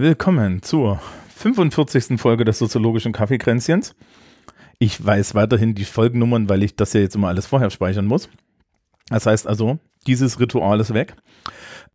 [0.00, 1.00] Willkommen zur
[1.34, 2.20] 45.
[2.20, 3.96] Folge des soziologischen Kaffeekränzchens.
[4.78, 8.28] Ich weiß weiterhin die Folgennummern, weil ich das ja jetzt immer alles vorher speichern muss.
[9.08, 11.16] Das heißt also, dieses Ritual ist weg.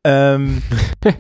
[0.04, 0.62] Ähm,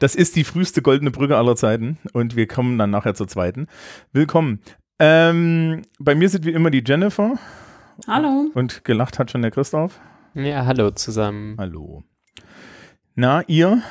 [0.00, 3.68] das ist die früheste goldene Brücke aller Zeiten und wir kommen dann nachher zur zweiten.
[4.12, 4.58] Willkommen.
[4.98, 7.38] Ähm, bei mir sind wie immer die Jennifer.
[8.08, 8.50] Hallo.
[8.54, 10.00] Und gelacht hat schon der Christoph.
[10.34, 11.54] Ja, hallo zusammen.
[11.60, 12.02] Hallo.
[13.14, 13.84] Na, ihr?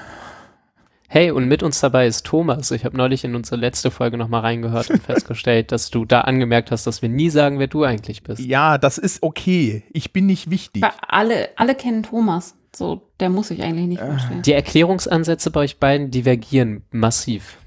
[1.11, 2.69] Hey, und mit uns dabei ist Thomas.
[2.69, 6.69] Ich habe neulich in unsere letzte Folge nochmal reingehört und festgestellt, dass du da angemerkt
[6.69, 8.39] hast, dass wir nie sagen, wer du eigentlich bist.
[8.39, 9.81] Ja, das ist okay.
[9.91, 10.83] Ich bin nicht wichtig.
[11.07, 12.55] Alle, alle kennen Thomas.
[12.75, 14.43] So, der muss sich eigentlich nicht vorstellen.
[14.43, 17.57] Die Erklärungsansätze bei euch beiden divergieren massiv.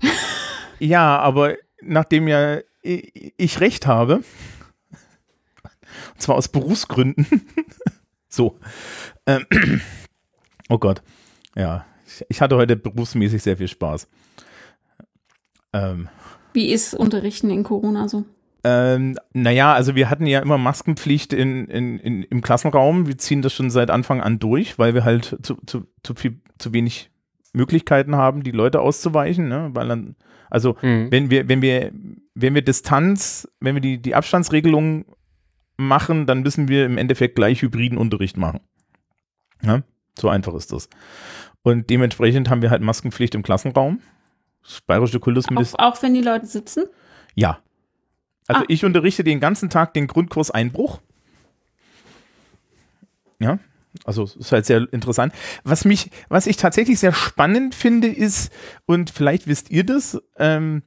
[0.78, 4.24] ja, aber nachdem ja ich recht habe, und
[6.18, 7.26] zwar aus Berufsgründen,
[8.28, 8.58] so,
[9.24, 9.46] ähm,
[10.68, 11.02] oh Gott,
[11.56, 11.86] ja,
[12.28, 14.08] ich hatte heute berufsmäßig sehr viel Spaß.
[15.72, 16.08] Ähm,
[16.52, 18.24] Wie ist Unterrichten in Corona so?
[18.66, 23.06] Ähm, naja, also wir hatten ja immer Maskenpflicht in, in, in, im Klassenraum.
[23.06, 26.40] Wir ziehen das schon seit Anfang an durch, weil wir halt zu, zu, zu, viel,
[26.58, 27.10] zu wenig
[27.52, 29.48] Möglichkeiten haben, die Leute auszuweichen.
[29.48, 29.70] Ne?
[29.74, 30.16] Weil dann,
[30.48, 31.08] also mhm.
[31.10, 31.92] wenn wir, wenn wir,
[32.34, 35.04] wenn wir Distanz, wenn wir die, die Abstandsregelung
[35.76, 38.60] machen, dann müssen wir im Endeffekt gleich hybriden Unterricht machen.
[39.62, 39.82] Ja?
[40.18, 40.88] So einfach ist das.
[41.62, 44.00] Und dementsprechend haben wir halt Maskenpflicht im Klassenraum.
[44.62, 45.86] Das Bayerische Kultusministerium.
[45.86, 46.84] Auch, auch wenn die Leute sitzen?
[47.34, 47.58] Ja.
[48.46, 48.66] Also ah.
[48.68, 51.00] ich unterrichte den ganzen Tag den Grundkurs Einbruch.
[53.40, 53.58] Ja,
[54.04, 55.32] also ist halt sehr interessant.
[55.62, 58.52] Was mich, was ich tatsächlich sehr spannend finde, ist,
[58.86, 60.82] und vielleicht wisst ihr das, ähm,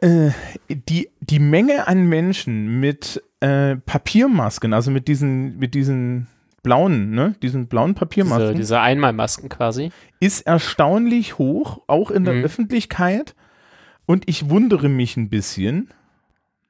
[0.00, 0.30] äh,
[0.68, 6.26] die, die Menge an Menschen mit äh, Papiermasken, also mit diesen, mit diesen
[6.62, 8.48] blauen, ne, diesen blauen Papiermasken.
[8.48, 9.90] Diese, diese Einmalmasken quasi.
[10.20, 12.44] Ist erstaunlich hoch, auch in der mhm.
[12.44, 13.34] Öffentlichkeit.
[14.06, 15.90] Und ich wundere mich ein bisschen.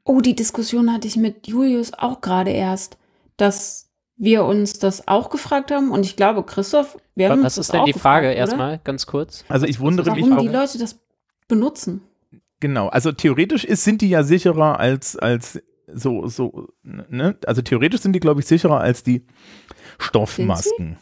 [0.04, 2.98] Oh, die Diskussion hatte ich mit Julius auch gerade erst,
[3.36, 5.90] dass wir uns das auch gefragt haben.
[5.90, 9.44] Und ich glaube, Christoph, wir haben Was uns ist denn die Frage erstmal, ganz kurz?
[9.48, 10.36] Also ich wundere Warum mich auch.
[10.36, 10.98] Warum die Leute das
[11.46, 12.02] benutzen.
[12.60, 15.62] Genau, also theoretisch ist, sind die ja sicherer als, als
[15.92, 17.36] so, so, ne?
[17.46, 19.24] Also theoretisch sind die, glaube ich, sicherer als die
[19.98, 20.96] Stoffmasken.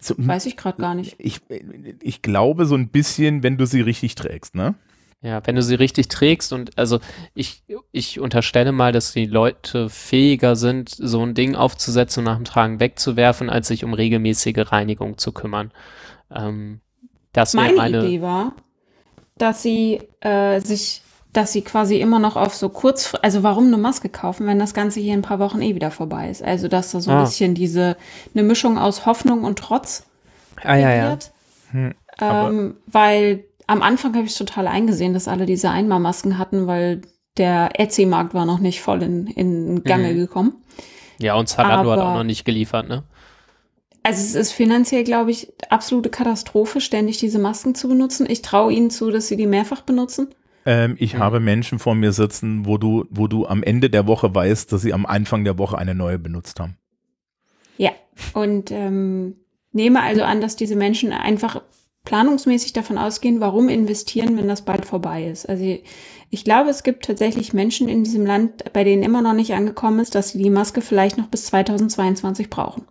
[0.00, 1.14] So, Weiß ich gerade gar nicht.
[1.18, 1.40] Ich,
[2.02, 4.74] ich glaube so ein bisschen, wenn du sie richtig trägst, ne?
[5.24, 6.98] Ja, wenn du sie richtig trägst und also
[7.32, 7.62] ich,
[7.92, 12.44] ich unterstelle mal, dass die Leute fähiger sind, so ein Ding aufzusetzen und nach dem
[12.44, 15.70] Tragen wegzuwerfen, als sich um regelmäßige Reinigung zu kümmern.
[16.34, 16.80] Ähm,
[17.32, 18.56] das meine, meine Idee war,
[19.38, 23.78] dass sie äh, sich dass sie quasi immer noch auf so kurz, also warum eine
[23.78, 26.42] Maske kaufen, wenn das Ganze hier in ein paar Wochen eh wieder vorbei ist.
[26.42, 27.22] Also dass da so ein ah.
[27.22, 27.96] bisschen diese,
[28.34, 30.06] eine Mischung aus Hoffnung und Trotz
[30.62, 31.18] ah, ja, ja.
[31.70, 37.00] Hm, ähm, weil am Anfang habe ich total eingesehen, dass alle diese Einmalmasken hatten, weil
[37.38, 40.16] der Etsy-Markt war noch nicht voll in, in Gange mhm.
[40.16, 40.52] gekommen.
[41.18, 43.04] Ja, und Zalando hat auch noch nicht geliefert, ne?
[44.02, 48.26] Also es ist finanziell, glaube ich, absolute Katastrophe, ständig diese Masken zu benutzen.
[48.28, 50.34] Ich traue ihnen zu, dass sie die mehrfach benutzen.
[50.64, 51.18] Ähm, ich mhm.
[51.18, 54.82] habe Menschen vor mir sitzen, wo du, wo du am Ende der Woche weißt, dass
[54.82, 56.76] sie am Anfang der Woche eine neue benutzt haben.
[57.76, 57.90] Ja,
[58.34, 59.36] und ähm,
[59.72, 61.62] nehme also an, dass diese Menschen einfach
[62.04, 65.48] planungsmäßig davon ausgehen, warum investieren, wenn das bald vorbei ist.
[65.48, 65.78] Also
[66.30, 70.00] ich glaube, es gibt tatsächlich Menschen in diesem Land, bei denen immer noch nicht angekommen
[70.00, 72.84] ist, dass sie die Maske vielleicht noch bis 2022 brauchen.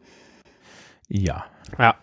[1.10, 1.46] Ja.
[1.78, 1.96] Ja.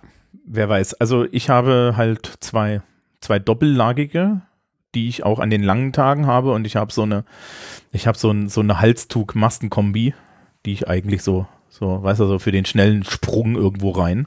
[0.44, 0.94] Wer weiß.
[0.94, 2.82] Also ich habe halt zwei,
[3.20, 4.42] zwei doppellagige
[4.94, 7.24] die ich auch an den langen Tagen habe und ich habe so eine,
[7.92, 10.14] ich habe so, ein, so eine Halstug-Mastenkombi,
[10.64, 14.26] die ich eigentlich so, so, weißt du, so für den schnellen Sprung irgendwo rein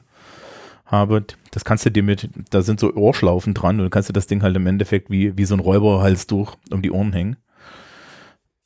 [0.86, 1.24] habe.
[1.50, 4.26] Das kannst du dir mit, da sind so Ohrschlaufen dran und du kannst dir das
[4.26, 7.36] Ding halt im Endeffekt wie, wie so ein Räuberhalstuch um die Ohren hängen.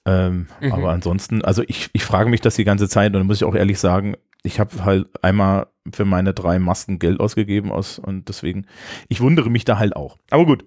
[0.04, 0.72] Ähm, mhm.
[0.72, 3.54] Aber ansonsten, also ich, ich frage mich das die ganze Zeit und muss ich auch
[3.54, 8.66] ehrlich sagen, ich habe halt einmal für meine drei Masken Geld ausgegeben aus und deswegen,
[9.08, 10.16] ich wundere mich da halt auch.
[10.30, 10.64] Aber gut,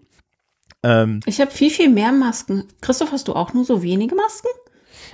[0.84, 2.66] ähm, ich habe viel, viel mehr Masken.
[2.82, 4.50] Christoph, hast du auch nur so wenige Masken?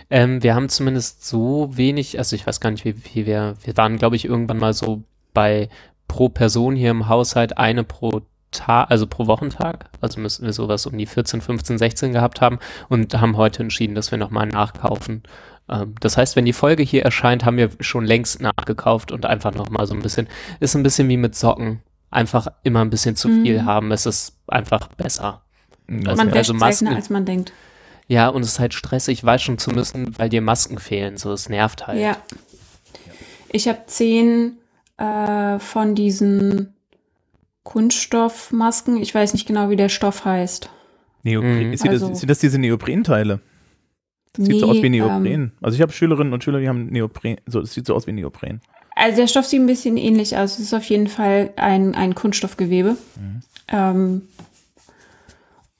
[0.10, 3.78] Ähm, wir haben zumindest so wenig, also ich weiß gar nicht, wie, wie wir, wir
[3.78, 5.04] waren, glaube ich, irgendwann mal so
[5.34, 5.70] bei
[6.08, 8.22] pro Person hier im Haushalt eine pro
[8.52, 9.90] Tag, also pro Wochentag.
[10.02, 12.60] Also müssen wir sowas um die 14, 15, 16 gehabt haben
[12.90, 15.24] und haben heute entschieden, dass wir nochmal nachkaufen.
[15.70, 19.54] Ähm, das heißt, wenn die Folge hier erscheint, haben wir schon längst nachgekauft und einfach
[19.54, 20.28] nochmal so ein bisschen,
[20.60, 21.82] ist ein bisschen wie mit Socken.
[22.12, 23.66] Einfach immer ein bisschen zu viel mhm.
[23.66, 23.92] haben.
[23.92, 25.42] Es ist einfach besser.
[25.88, 27.54] Also, man wäscht also seltener, als man denkt.
[28.08, 31.18] Ja, und es ist halt stressig, waschen zu müssen, weil dir Masken fehlen.
[31.18, 32.00] So, es nervt halt.
[32.00, 32.18] Ja.
[33.52, 34.58] Ich habe zehn
[34.98, 36.74] äh, von diesen
[37.64, 39.02] Kunststoffmasken.
[39.02, 40.70] Ich weiß nicht genau, wie der Stoff heißt.
[41.24, 41.70] Neopren.
[41.70, 41.78] Mhm.
[41.78, 43.40] Sind, also, das, sind das diese Neoprenteile?
[44.34, 45.26] Das nee, sieht so aus wie Neopren.
[45.26, 47.38] Ähm, also ich habe Schülerinnen und Schüler, die haben Neopren.
[47.48, 48.62] So, das sieht so aus wie Neopren.
[48.96, 50.54] Also der Stoff sieht ein bisschen ähnlich aus.
[50.54, 52.92] Es ist auf jeden Fall ein, ein Kunststoffgewebe.
[53.16, 53.42] Mhm.
[53.68, 54.22] Ähm,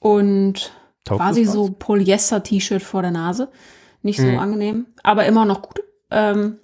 [0.06, 0.70] und
[1.04, 3.48] Taugt quasi so Polyester-T-Shirt vor der Nase.
[4.02, 4.38] Nicht so mhm.
[4.38, 5.82] angenehm, aber immer noch gut.
[6.12, 6.58] Ähm,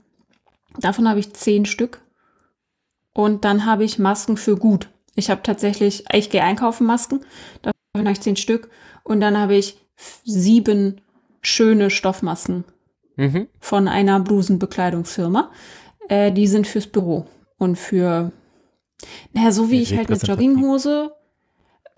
[0.79, 2.03] davon habe ich zehn Stück.
[3.15, 4.91] Und dann habe ich Masken für gut.
[5.17, 7.25] Ich habe tatsächlich, ich gehe einkaufen Masken.
[7.62, 8.71] Davon habe ich zehn Stück.
[9.03, 9.77] Und dann habe ich
[10.25, 11.00] sieben
[11.41, 12.65] schöne Stoffmasken
[13.17, 13.49] mhm.
[13.59, 15.50] von einer Blusenbekleidungsfirma.
[16.09, 17.27] Äh, die sind fürs Büro
[17.59, 18.31] und für,
[19.33, 21.12] naja, so wie ja, ich halt eine Jogginghose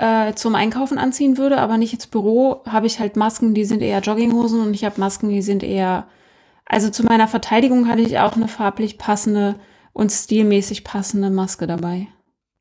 [0.04, 3.80] äh, zum Einkaufen anziehen würde, aber nicht ins Büro, habe ich halt Masken, die sind
[3.80, 6.06] eher Jogginghosen und ich habe Masken, die sind eher,
[6.66, 9.54] also zu meiner Verteidigung hatte ich auch eine farblich passende
[9.94, 12.08] und stilmäßig passende Maske dabei.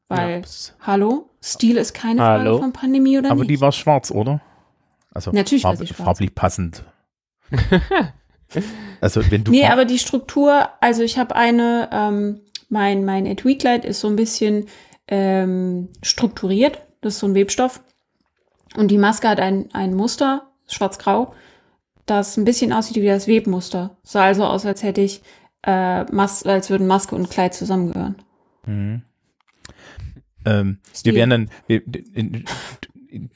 [0.08, 2.52] Weil, ja, hallo, Stil ist keine hallo?
[2.52, 3.44] Frage von Pandemie oder aber nicht.
[3.44, 4.40] Aber die war schwarz, oder?
[5.14, 6.86] Also Natürlich farb, farblich passend.
[9.02, 13.84] also wenn du nee, aber die Struktur, also ich habe eine, ähm, mein, mein Etui-Kleid
[13.84, 14.68] ist so ein bisschen
[15.10, 16.82] ähm, strukturiert.
[17.04, 17.84] Das ist so ein Webstoff.
[18.76, 21.34] Und die Maske hat ein, ein Muster, schwarz-grau,
[22.06, 23.98] das ein bisschen aussieht wie das Webmuster.
[24.04, 25.22] Sah also aus, als hätte ich,
[25.64, 28.16] äh, Mas als würden Maske und Kleid zusammengehören.
[28.66, 29.04] Mhm.
[30.46, 31.82] Ähm, wir werden dann, wir,
[32.14, 32.46] in,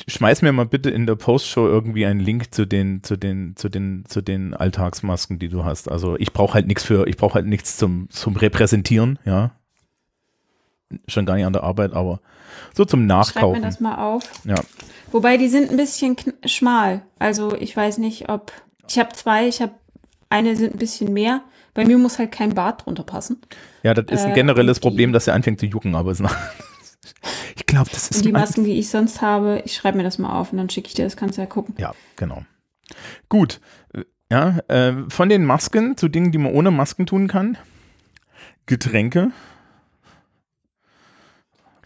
[0.07, 3.69] schmeiß mir mal bitte in der Postshow irgendwie einen Link zu den, zu den, zu
[3.69, 5.89] den, zu den Alltagsmasken, die du hast.
[5.89, 9.51] Also ich brauche halt nichts für, ich brauche halt nichts zum, zum Repräsentieren, ja.
[11.07, 12.21] Schon gar nicht an der Arbeit, aber
[12.75, 13.55] so zum Nachkaufen.
[13.55, 14.23] Schreib mir das mal auf.
[14.45, 14.55] Ja.
[15.11, 16.15] Wobei die sind ein bisschen
[16.45, 17.01] schmal.
[17.19, 18.51] Also ich weiß nicht, ob
[18.87, 19.73] ich habe zwei, ich habe
[20.29, 21.41] eine sind ein bisschen mehr.
[21.73, 23.39] Bei mir muss halt kein Bart drunter passen.
[23.83, 26.19] Ja, das ist ein äh, generelles Problem, dass er anfängt zu jucken, aber es
[27.55, 28.17] ich glaube, das ist.
[28.17, 30.69] Und die Masken, die ich sonst habe, ich schreibe mir das mal auf und dann
[30.69, 31.75] schicke ich dir das, kannst du ja gucken.
[31.77, 32.43] Ja, genau.
[33.29, 33.61] Gut.
[34.31, 37.57] Ja, äh, von den Masken zu Dingen, die man ohne Masken tun kann.
[38.65, 39.31] Getränke.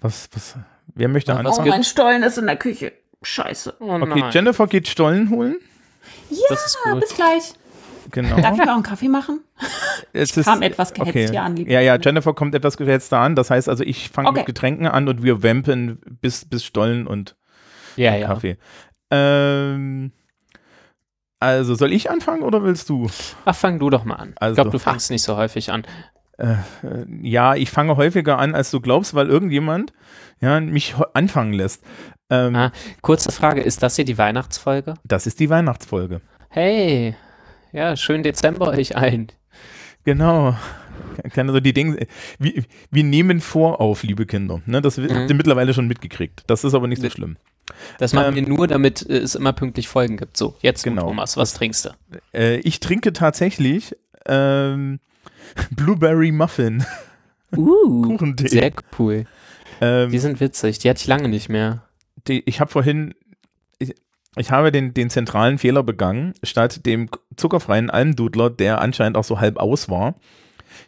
[0.01, 0.55] Was, was,
[0.93, 1.67] wer möchte anfangen?
[1.67, 2.93] Oh, mein Stollen ist in der Küche.
[3.21, 3.75] Scheiße.
[3.79, 5.57] Oh, okay, Jennifer geht Stollen holen.
[6.29, 7.53] Ja, bis gleich.
[8.09, 8.41] Genau.
[8.41, 9.41] Darf ich auch einen Kaffee machen?
[10.11, 11.27] Es ich kam etwas gehetzt okay.
[11.29, 11.55] hier an.
[11.57, 13.35] Ja, ja, Jennifer kommt etwas gehetzter an.
[13.35, 14.39] Das heißt also, ich fange okay.
[14.39, 17.35] mit Getränken an und wir wampen bis, bis Stollen und
[17.95, 18.27] ja, ja.
[18.27, 18.57] Kaffee.
[19.11, 20.11] Ähm,
[21.39, 23.09] also, soll ich anfangen oder willst du?
[23.45, 24.33] Ach, fang du doch mal an.
[24.37, 25.11] Also, ich glaube, du fängst ach.
[25.11, 25.83] nicht so häufig an.
[26.41, 26.55] Äh,
[27.21, 29.93] ja, ich fange häufiger an, als du glaubst, weil irgendjemand
[30.39, 31.83] ja, mich anfangen lässt.
[32.31, 32.71] Ähm, ah,
[33.01, 34.95] kurze Frage, ist das hier die Weihnachtsfolge?
[35.03, 36.21] Das ist die Weihnachtsfolge.
[36.49, 37.15] Hey,
[37.71, 39.27] ja, schön Dezember euch ein.
[40.03, 40.55] Genau.
[41.33, 42.07] Keine so die Dinge.
[42.39, 44.61] Wir, wir nehmen vor auf, liebe Kinder.
[44.65, 45.13] Ne, das mhm.
[45.13, 46.43] habt ihr mittlerweile schon mitgekriegt.
[46.47, 47.37] Das ist aber nicht so schlimm.
[47.99, 50.37] Das machen ähm, wir nur, damit es immer pünktlich Folgen gibt.
[50.37, 51.03] So, jetzt genau.
[51.03, 51.89] Thomas, was trinkst du?
[52.33, 54.99] Äh, ich trinke tatsächlich ähm,
[55.71, 56.85] Blueberry Muffin.
[57.55, 58.47] Uh, Kuchentee.
[58.47, 59.25] Sehr cool.
[59.81, 61.83] Ähm, die sind witzig, die hatte ich lange nicht mehr.
[62.27, 63.15] Die, ich habe vorhin,
[63.79, 63.95] ich,
[64.37, 69.39] ich habe den, den zentralen Fehler begangen, statt dem zuckerfreien Almdudler, der anscheinend auch so
[69.39, 70.15] halb aus war,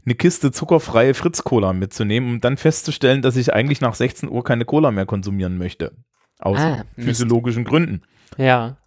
[0.06, 4.66] eine Kiste zuckerfreie Fritz-Cola mitzunehmen, um dann festzustellen, dass ich eigentlich nach 16 Uhr keine
[4.66, 5.92] Cola mehr konsumieren möchte.
[6.40, 8.02] Aus ah, physiologischen Gründen.
[8.38, 8.78] Ja.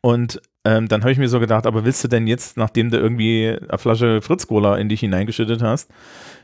[0.00, 2.98] Und ähm, dann habe ich mir so gedacht, aber willst du denn jetzt, nachdem du
[2.98, 5.90] irgendwie eine Flasche Fritz-Cola in dich hineingeschüttet hast,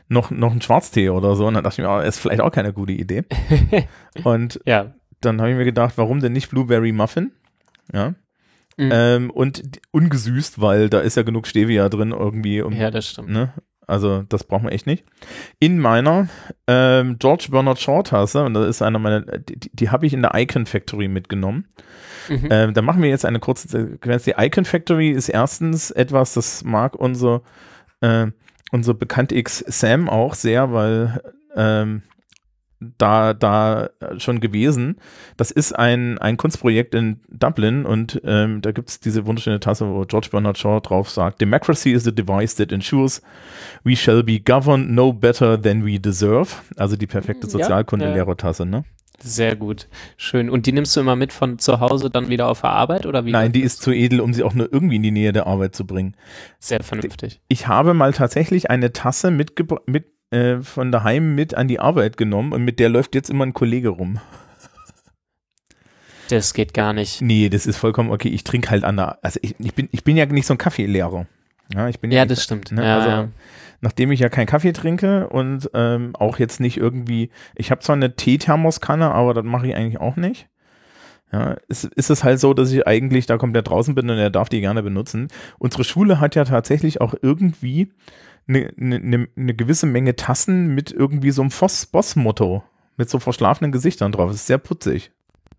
[0.09, 1.47] noch, noch einen Schwarztee oder so?
[1.47, 3.23] Und dann dachte ich mir, oh, ist vielleicht auch keine gute Idee.
[4.23, 4.93] und ja.
[5.21, 7.31] dann habe ich mir gedacht, warum denn nicht Blueberry Muffin?
[7.93, 8.13] Ja.
[8.77, 8.89] Mhm.
[8.91, 12.61] Ähm, und ungesüßt, weil da ist ja genug Stevia drin irgendwie.
[12.61, 13.29] Um, ja, das stimmt.
[13.29, 13.53] Ne?
[13.91, 15.03] Also das braucht man echt nicht.
[15.59, 16.29] In meiner
[16.65, 20.21] ähm, George Bernard Shaw Tasse, und das ist einer meiner, die, die habe ich in
[20.21, 21.67] der Icon Factory mitgenommen.
[22.29, 22.47] Mhm.
[22.49, 24.23] Ähm, da machen wir jetzt eine kurze Sequenz.
[24.23, 27.41] Die Icon Factory ist erstens etwas, das mag unser,
[27.99, 28.27] äh,
[28.71, 31.21] unser bekannt X Sam auch sehr, weil
[31.57, 32.03] ähm,
[32.97, 34.97] da, da schon gewesen.
[35.37, 39.87] Das ist ein, ein Kunstprojekt in Dublin und ähm, da gibt es diese wunderschöne Tasse,
[39.87, 43.21] wo George Bernard Shaw drauf sagt, Democracy is the device that ensures
[43.83, 46.55] we shall be governed no better than we deserve.
[46.75, 48.83] Also die perfekte Sozialkunde-Lehrertasse, ne?
[49.23, 49.87] Sehr gut.
[50.17, 50.49] Schön.
[50.49, 53.25] Und die nimmst du immer mit von zu Hause dann wieder auf der Arbeit oder
[53.25, 53.31] wie?
[53.31, 55.75] Nein, die ist zu edel, um sie auch nur irgendwie in die Nähe der Arbeit
[55.75, 56.15] zu bringen.
[56.57, 57.39] Sehr vernünftig.
[57.47, 59.53] Ich habe mal tatsächlich eine Tasse mit,
[59.85, 63.45] mit äh, von daheim mit an die Arbeit genommen und mit der läuft jetzt immer
[63.45, 64.19] ein Kollege rum.
[66.29, 67.21] Das geht gar nicht.
[67.21, 68.29] Nee, das ist vollkommen okay.
[68.29, 70.57] Ich trinke halt an der, also ich, ich, bin, ich bin ja nicht so ein
[70.57, 71.27] Kaffeelehrer.
[71.73, 72.71] Ja, ich bin ja, ja nicht, das stimmt.
[72.71, 73.27] Ne, ja, also, ja.
[73.81, 77.97] nachdem ich ja keinen Kaffee trinke und ähm, auch jetzt nicht irgendwie, ich habe zwar
[77.97, 80.47] eine Teethermoskanne, aber das mache ich eigentlich auch nicht.
[81.33, 84.29] Ja, ist, ist es halt so, dass ich eigentlich da komplett draußen bin und er
[84.29, 85.29] darf die gerne benutzen.
[85.59, 87.89] Unsere Schule hat ja tatsächlich auch irgendwie
[88.55, 91.51] eine, eine, eine gewisse Menge Tassen mit irgendwie so einem
[91.91, 92.63] Boss-Motto,
[92.97, 94.27] mit so verschlafenen Gesichtern drauf.
[94.27, 95.11] Das ist sehr putzig.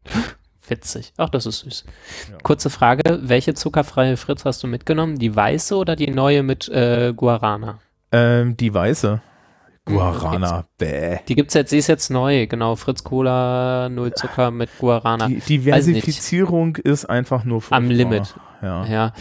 [0.68, 1.12] Witzig.
[1.16, 1.84] Ach, das ist süß.
[2.30, 2.38] Ja.
[2.42, 5.18] Kurze Frage: Welche zuckerfreie Fritz hast du mitgenommen?
[5.18, 7.80] Die weiße oder die neue mit äh, Guarana?
[8.12, 9.20] Ähm, die weiße.
[9.84, 11.18] Guarana, bäh.
[11.26, 12.76] Die gibt's jetzt, sie ist jetzt neu, genau.
[12.76, 15.26] Fritz Cola, Null Zucker mit Guarana.
[15.26, 17.78] Die Diversifizierung ist einfach nur furchtbar.
[17.78, 18.34] Am Limit.
[18.62, 18.86] Ja.
[18.86, 19.12] ja.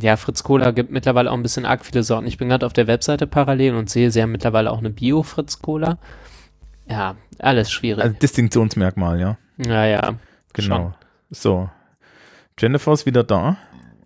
[0.00, 2.26] Ja, Fritz Cola gibt mittlerweile auch ein bisschen arg viele Sorten.
[2.26, 5.60] Ich bin gerade auf der Webseite parallel und sehe, sie haben mittlerweile auch eine Bio-Fritz
[5.60, 5.98] Cola.
[6.88, 8.02] Ja, alles schwierig.
[8.02, 9.38] Also Distinktionsmerkmal, ja.
[9.58, 10.14] Ja, ja.
[10.52, 10.76] Genau.
[10.76, 10.94] Schon.
[11.30, 11.70] So.
[12.58, 13.56] Jennifer ist wieder da.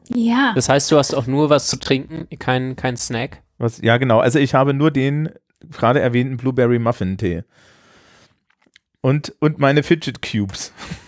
[0.08, 0.52] Ja.
[0.54, 3.42] Das heißt, du hast auch nur was zu trinken, kein, kein Snack?
[3.58, 4.20] Was, ja, genau.
[4.20, 5.30] Also ich habe nur den
[5.70, 7.44] gerade erwähnten Blueberry Muffin Tee.
[9.00, 10.72] Und, und meine Fidget Cubes.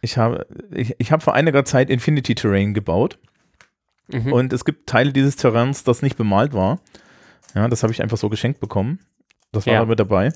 [0.00, 3.18] Ich habe, ich, ich habe vor einiger Zeit Infinity Terrain gebaut.
[4.08, 4.32] Mhm.
[4.32, 6.80] Und es gibt Teile dieses Terrains, das nicht bemalt war.
[7.54, 9.00] Ja, das habe ich einfach so geschenkt bekommen.
[9.52, 9.84] Das war ja.
[9.84, 10.32] mit dabei.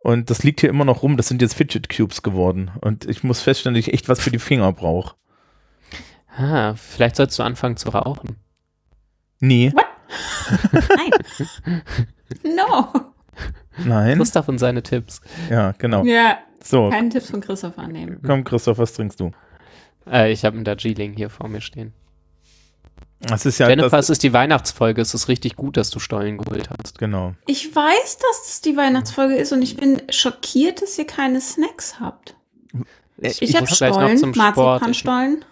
[0.00, 1.16] Und das liegt hier immer noch rum.
[1.16, 2.70] Das sind jetzt Fidget Cubes geworden.
[2.80, 5.14] Und ich muss feststellen, dass ich echt was für die Finger brauche.
[6.36, 8.36] Ah, vielleicht sollst du anfangen zu rauchen.
[9.40, 9.72] Nee.
[9.74, 9.84] What?
[10.72, 11.82] Nein.
[12.56, 12.88] no.
[13.84, 14.16] Nein.
[14.16, 15.20] Christoph und seine Tipps.
[15.50, 16.04] Ja, genau.
[16.04, 16.38] Ja.
[16.62, 16.90] So.
[16.90, 18.20] Keine Tipps von Christoph annehmen.
[18.24, 19.30] Komm, Christoph, was trinkst du?
[20.10, 21.92] Äh, ich habe einen Darjeeling hier vor mir stehen.
[23.20, 25.02] Das ist ja, Jennifer, es ist die Weihnachtsfolge.
[25.02, 26.98] Es ist richtig gut, dass du Stollen geholt hast.
[26.98, 27.34] Genau.
[27.46, 32.00] Ich weiß, dass das die Weihnachtsfolge ist und ich bin schockiert, dass ihr keine Snacks
[32.00, 32.34] habt.
[33.18, 35.44] Ich, ich habe Stollen, Marzipanstollen.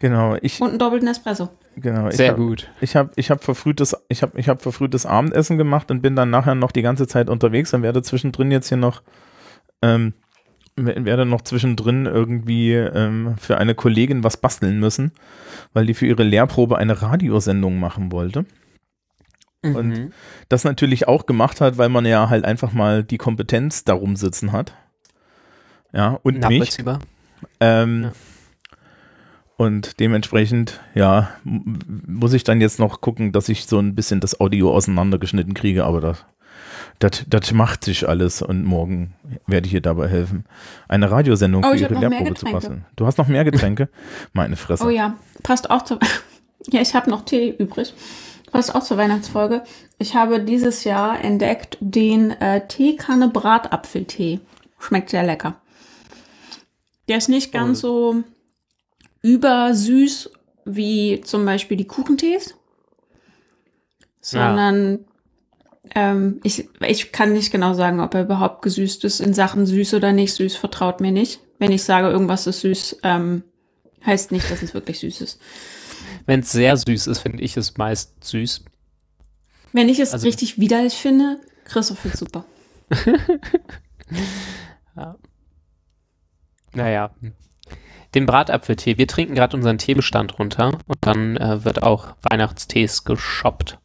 [0.00, 0.36] Genau.
[0.40, 1.50] Ich, und einen doppelten Espresso.
[1.76, 2.10] Genau.
[2.10, 2.70] Sehr hab, gut.
[2.80, 6.30] Ich habe ich hab verfrühtes, ich hab, ich hab verfrühtes Abendessen gemacht und bin dann
[6.30, 9.02] nachher noch die ganze Zeit unterwegs und werde zwischendrin jetzt hier noch
[9.82, 10.14] ähm,
[10.76, 15.12] werde noch zwischendrin irgendwie ähm, für eine Kollegin was basteln müssen,
[15.72, 18.46] weil die für ihre Lehrprobe eine Radiosendung machen wollte.
[19.62, 19.76] Mhm.
[19.76, 20.12] Und
[20.48, 24.52] das natürlich auch gemacht hat, weil man ja halt einfach mal die Kompetenz darum sitzen
[24.52, 24.74] hat.
[25.92, 26.78] Ja, und mich.
[27.60, 28.12] Ähm, ja.
[29.56, 34.40] Und dementsprechend, ja, muss ich dann jetzt noch gucken, dass ich so ein bisschen das
[34.40, 36.24] Audio auseinandergeschnitten kriege, aber das
[37.02, 39.14] das, macht sich alles und morgen
[39.46, 40.44] werde ich ihr dabei helfen,
[40.88, 42.84] eine Radiosendung oh, für ihre Lehrprobe zu basteln.
[42.96, 43.88] Du hast noch mehr Getränke?
[44.32, 44.84] Meine Fresse.
[44.84, 45.98] Oh ja, passt auch zu.
[46.70, 47.94] ja, ich habe noch Tee übrig.
[48.50, 49.64] Passt auch zur Weihnachtsfolge.
[49.98, 54.40] Ich habe dieses Jahr entdeckt den äh, Teekanne Bratapfeltee.
[54.78, 55.56] Schmeckt sehr lecker.
[57.08, 58.22] Der ist nicht ganz so
[59.22, 60.30] übersüß
[60.64, 62.54] wie zum Beispiel die Kuchentees,
[64.20, 65.11] sondern ja
[65.94, 69.94] ähm, ich, ich kann nicht genau sagen, ob er überhaupt gesüßt ist in Sachen süß
[69.94, 70.56] oder nicht süß.
[70.56, 71.40] Vertraut mir nicht.
[71.58, 73.42] Wenn ich sage, irgendwas ist süß, ähm,
[74.04, 75.40] heißt nicht, dass es wirklich süß ist.
[76.26, 78.64] Wenn es sehr süß ist, finde ich es meist süß.
[79.72, 82.44] Wenn ich es also, richtig widerlich finde, Christoph findet super.
[84.96, 85.16] ja.
[86.74, 87.10] Naja.
[88.14, 88.98] Den Bratapfeltee.
[88.98, 93.78] Wir trinken gerade unseren Teebestand runter und dann äh, wird auch Weihnachtstees geshoppt.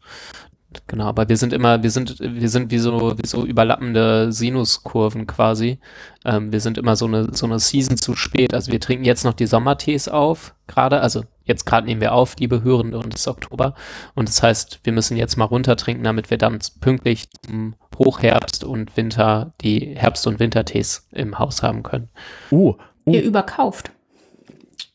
[0.88, 5.26] Genau, aber wir sind immer, wir sind, wir sind wie so, wie so überlappende Sinuskurven
[5.26, 5.80] quasi.
[6.26, 8.54] Ähm, wir sind immer so eine, so eine Season zu spät.
[8.54, 11.00] Also wir trinken jetzt noch die Sommertees auf, gerade.
[11.00, 13.76] Also jetzt gerade nehmen wir auf, liebe Hörende, und es ist Oktober.
[14.14, 18.96] Und das heißt, wir müssen jetzt mal runtertrinken, damit wir dann pünktlich zum Hochherbst und
[18.98, 22.10] Winter die Herbst- und Wintertees im Haus haben können.
[22.52, 23.12] Oh, oh.
[23.12, 23.92] Ihr überkauft.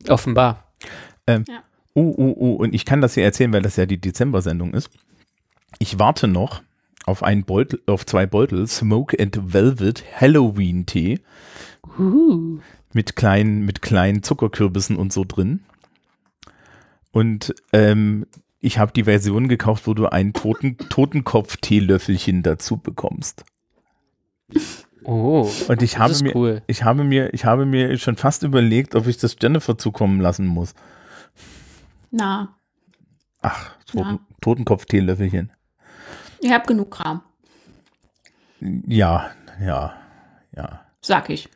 [0.09, 0.65] Offenbar.
[1.27, 1.63] Ähm, ja.
[1.95, 4.91] Oh, oh, oh, und ich kann das hier erzählen, weil das ja die Dezember-Sendung ist.
[5.79, 6.63] Ich warte noch
[7.07, 11.21] auf einen Beutel, auf zwei Beutel Smoke and Velvet Halloween Tee.
[11.99, 12.59] Uh.
[12.93, 15.61] Mit kleinen, mit kleinen Zuckerkürbissen und so drin.
[17.11, 18.27] Und ähm,
[18.61, 23.45] ich habe die Version gekauft, wo du ein Toten, Totenkopf-Teelöffelchen dazu bekommst.
[25.05, 26.63] Oh, und ich habe mir, cool.
[26.67, 30.47] ich habe mir, ich habe mir schon fast überlegt, ob ich das Jennifer zukommen lassen
[30.47, 30.75] muss.
[32.11, 32.55] Na.
[33.41, 35.51] Ach, Toten, Totenkopf-Teelöffelchen.
[36.43, 37.23] Ihr habt genug Kram.
[38.87, 39.31] Ja,
[39.65, 39.95] ja,
[40.55, 40.81] ja.
[41.01, 41.49] Sag ich.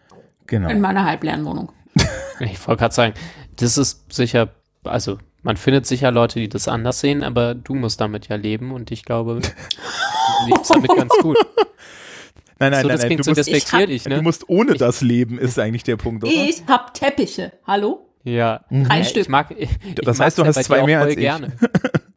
[0.46, 0.68] Genau.
[0.68, 1.72] In meiner halbleeren Wohnung.
[2.38, 3.14] Ich wollte gerade sagen,
[3.56, 4.50] das ist sicher,
[4.84, 8.72] also man findet sicher Leute, die das anders sehen, aber du musst damit ja leben
[8.72, 11.38] und ich glaube, du lebst damit ganz gut.
[12.58, 13.16] Nein, nein, so, nein, nein.
[13.16, 14.16] Du, so musst, hab, dich, ne?
[14.16, 16.32] du musst ohne das leben, ist eigentlich der Punkt, oder?
[16.32, 17.52] Ich hab Teppiche.
[17.66, 18.08] Hallo?
[18.24, 18.64] Ja.
[18.70, 19.04] Drei mhm.
[19.04, 19.22] Stück.
[19.22, 21.18] Ich mag, ich das heißt, du hast zwei mehr als ich.
[21.18, 21.52] Gerne.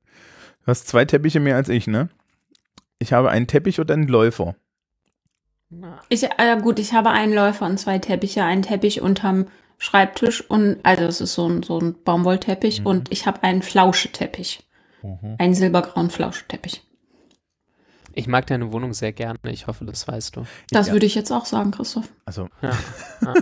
[0.65, 2.07] hast zwei Teppiche mehr als ich, ne?
[3.00, 4.56] Ich habe einen Teppich und einen Läufer.
[6.10, 10.79] Ich, äh, gut, ich habe einen Läufer und zwei Teppiche, einen Teppich unterm Schreibtisch und,
[10.84, 12.86] also es ist so ein, so ein Baumwollteppich mhm.
[12.86, 14.68] und ich habe einen Flauscheteppich.
[15.01, 15.36] Mhm.
[15.38, 16.84] Einen silbergrauen Flauscheteppich.
[18.13, 19.39] Ich mag deine Wohnung sehr gerne.
[19.44, 20.46] Ich hoffe, das weißt du.
[20.72, 20.94] Das ja.
[20.94, 22.10] würde ich jetzt auch sagen, Christoph.
[22.25, 22.50] Also.
[22.62, 22.74] Ja.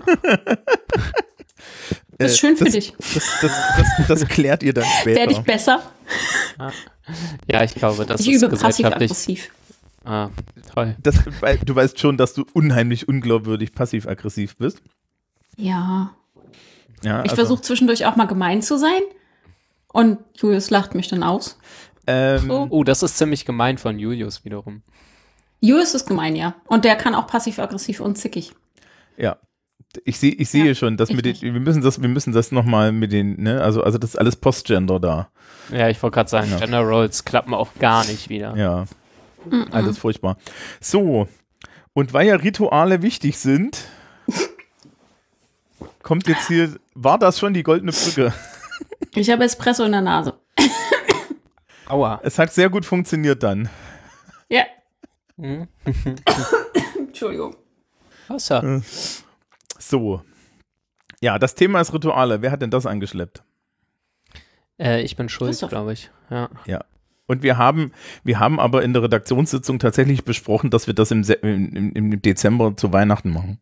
[2.17, 2.93] Das ist schön für das, dich.
[2.97, 5.19] Das, das, das, klärt ihr dann später.
[5.19, 5.83] Werde ich besser?
[7.49, 9.51] Ja, ich glaube, das ich ist übe passiv-aggressiv.
[10.03, 10.29] Ah,
[10.73, 10.95] toll.
[11.65, 14.81] Du weißt schon, dass du unheimlich unglaubwürdig passiv-aggressiv bist.
[15.57, 16.11] Ja.
[17.03, 19.01] ja ich also, versuche zwischendurch auch mal gemein zu sein.
[19.91, 21.57] Und Julius lacht mich dann aus.
[22.07, 22.67] Ähm, so.
[22.69, 24.81] Oh, das ist ziemlich gemein von Julius wiederum.
[25.59, 26.55] Julius ist gemein, ja.
[26.65, 28.53] Und der kann auch passiv-aggressiv und zickig.
[29.17, 29.37] Ja.
[30.05, 32.51] Ich sehe ich sehe ja, schon, dass mit den, wir müssen das, wir müssen das
[32.51, 35.29] nochmal mit den, ne, also, also das ist alles Postgender da.
[35.71, 36.59] Ja, ich wollte gerade sagen, ja.
[36.59, 38.55] Gender Roles klappen auch gar nicht wieder.
[38.55, 38.85] Ja.
[39.49, 39.71] -mm.
[39.71, 40.37] Alles furchtbar.
[40.79, 41.27] So.
[41.93, 43.85] Und weil ja Rituale wichtig sind,
[46.03, 48.33] kommt jetzt hier, war das schon die goldene Brücke?
[49.15, 50.33] Ich habe Espresso in der Nase.
[51.87, 52.19] Aua.
[52.23, 53.69] Es hat sehr gut funktioniert dann.
[54.49, 54.63] Ja.
[55.37, 55.67] Hm?
[56.97, 57.55] Entschuldigung.
[58.27, 58.81] Wasser.
[59.79, 60.21] So.
[61.21, 62.41] Ja, das Thema ist Rituale.
[62.41, 63.43] Wer hat denn das angeschleppt?
[64.79, 66.11] Äh, ich bin schuld, glaube ich.
[66.29, 66.49] Ja.
[66.65, 66.83] Ja.
[67.25, 67.91] Und wir haben,
[68.23, 72.75] wir haben aber in der Redaktionssitzung tatsächlich besprochen, dass wir das im, im, im Dezember
[72.77, 73.59] zu Weihnachten machen.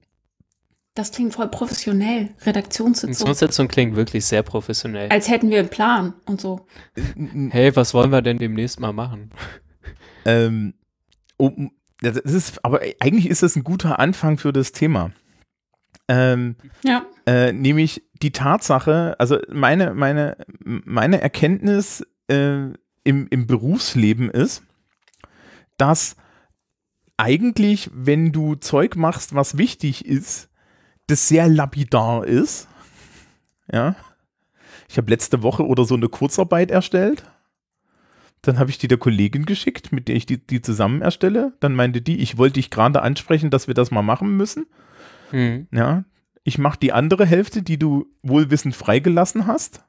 [0.93, 2.30] Das klingt voll professionell.
[2.45, 3.28] Redaktionssitzung.
[3.28, 5.10] Redaktionssitzung klingt wirklich sehr professionell.
[5.10, 6.67] Als hätten wir einen Plan und so.
[7.49, 9.32] Hey, was wollen wir denn demnächst mal machen?
[10.23, 10.73] Ähm,
[11.38, 11.51] oh,
[12.01, 15.12] das ist, aber eigentlich ist das ein guter Anfang für das Thema.
[16.08, 17.06] Ähm, ja.
[17.26, 22.70] Äh, nämlich die Tatsache, also meine, meine, meine Erkenntnis äh,
[23.04, 24.63] im, im Berufsleben ist,
[25.78, 26.15] dass
[27.18, 30.50] eigentlich, wenn du Zeug machst, was wichtig ist,
[31.08, 32.68] das sehr lapidar ist.
[33.72, 33.96] Ja.
[34.88, 37.24] Ich habe letzte Woche oder so eine Kurzarbeit erstellt.
[38.41, 41.54] Dann habe ich die der Kollegin geschickt, mit der ich die, die zusammen erstelle.
[41.60, 44.68] Dann meinte die, ich wollte dich gerade ansprechen, dass wir das mal machen müssen.
[45.36, 45.67] Mhm.
[45.71, 46.06] Ja.
[46.43, 49.84] Ich mache die andere Hälfte, die du wohlwissend freigelassen hast.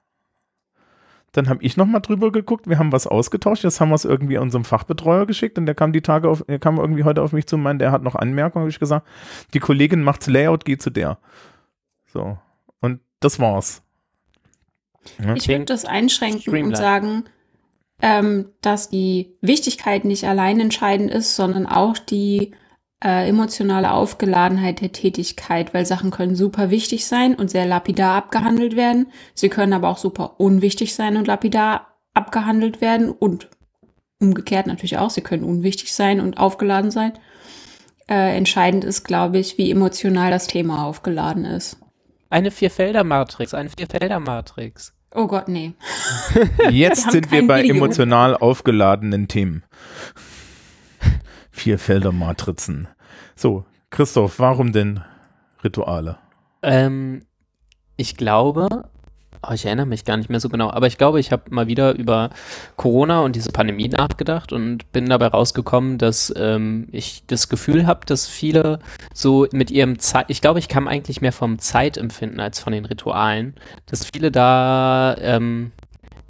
[1.32, 4.38] Dann habe ich nochmal drüber geguckt, wir haben was ausgetauscht, jetzt haben wir es irgendwie
[4.38, 7.46] unserem Fachbetreuer geschickt und der kam die Tage auf, der kam irgendwie heute auf mich
[7.46, 9.06] zu meinen, der hat noch Anmerkungen, habe ich gesagt,
[9.52, 11.18] die Kollegin macht's Layout, geh zu der.
[12.06, 12.38] So.
[12.80, 13.82] Und das war's.
[15.22, 15.34] Ja.
[15.34, 17.24] Ich würde das einschränken und sagen,
[18.00, 22.52] ähm, dass die Wichtigkeit nicht allein entscheidend ist, sondern auch die
[23.04, 28.76] äh, emotionale Aufgeladenheit der Tätigkeit, weil Sachen können super wichtig sein und sehr lapidar abgehandelt
[28.76, 29.12] werden.
[29.34, 33.48] Sie können aber auch super unwichtig sein und lapidar abgehandelt werden und
[34.18, 35.10] umgekehrt natürlich auch.
[35.10, 37.12] Sie können unwichtig sein und aufgeladen sein.
[38.08, 41.78] Äh, entscheidend ist, glaube ich, wie emotional das Thema aufgeladen ist.
[42.30, 44.94] Eine Vierfelder-Matrix, eine Vierfelder-Matrix.
[45.14, 45.72] Oh Gott, nee.
[46.70, 47.76] Jetzt wir sind wir bei Video.
[47.76, 49.64] emotional aufgeladenen Themen.
[51.56, 52.86] Vierfelder-Matrizen.
[53.34, 55.00] So, Christoph, warum denn
[55.64, 56.18] Rituale?
[56.62, 57.22] Ähm,
[57.96, 58.68] ich glaube,
[59.42, 61.66] oh, ich erinnere mich gar nicht mehr so genau, aber ich glaube, ich habe mal
[61.66, 62.30] wieder über
[62.76, 68.04] Corona und diese Pandemie nachgedacht und bin dabei rausgekommen, dass ähm, ich das Gefühl habe,
[68.04, 68.78] dass viele
[69.14, 72.84] so mit ihrem Zeit, ich glaube, ich kam eigentlich mehr vom Zeitempfinden als von den
[72.84, 73.54] Ritualen,
[73.86, 75.72] dass viele da ähm,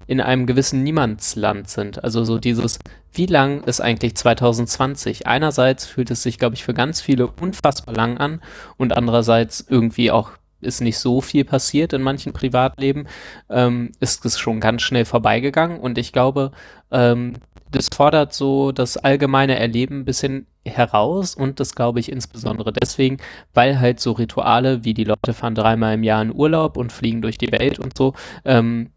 [0.07, 2.03] in einem gewissen Niemandsland sind.
[2.03, 2.79] Also so dieses,
[3.12, 5.27] wie lang ist eigentlich 2020?
[5.27, 8.40] Einerseits fühlt es sich, glaube ich, für ganz viele unfassbar lang an
[8.77, 13.07] und andererseits irgendwie auch ist nicht so viel passiert in manchen Privatleben,
[13.51, 16.51] ähm, ist es schon ganz schnell vorbeigegangen und ich glaube,
[16.90, 17.35] ähm,
[17.71, 23.19] das fordert so das allgemeine Erleben ein bisschen heraus und das glaube ich insbesondere deswegen,
[23.55, 27.23] weil halt so Rituale wie die Leute fahren dreimal im Jahr in Urlaub und fliegen
[27.23, 28.14] durch die Welt und so,
[28.45, 28.90] ähm,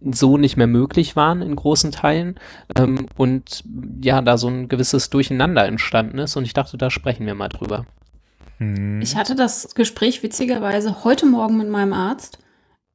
[0.00, 2.36] so nicht mehr möglich waren in großen Teilen
[2.76, 3.62] ähm, und
[4.02, 7.48] ja, da so ein gewisses Durcheinander entstanden ist und ich dachte, da sprechen wir mal
[7.48, 7.86] drüber.
[8.58, 9.00] Hm.
[9.02, 12.38] Ich hatte das Gespräch witzigerweise heute Morgen mit meinem Arzt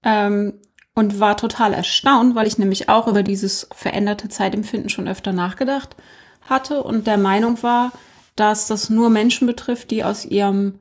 [0.03, 0.53] ähm,
[0.95, 5.95] und war total erstaunt, weil ich nämlich auch über dieses veränderte Zeitempfinden schon öfter nachgedacht
[6.41, 7.91] hatte und der Meinung war,
[8.35, 10.79] dass das nur Menschen betrifft, die aus ihrem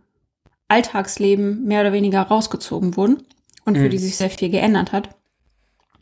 [0.69, 3.23] Alltagsleben mehr oder weniger rausgezogen wurden
[3.65, 3.91] und für mhm.
[3.91, 5.11] die sich sehr viel geändert hat.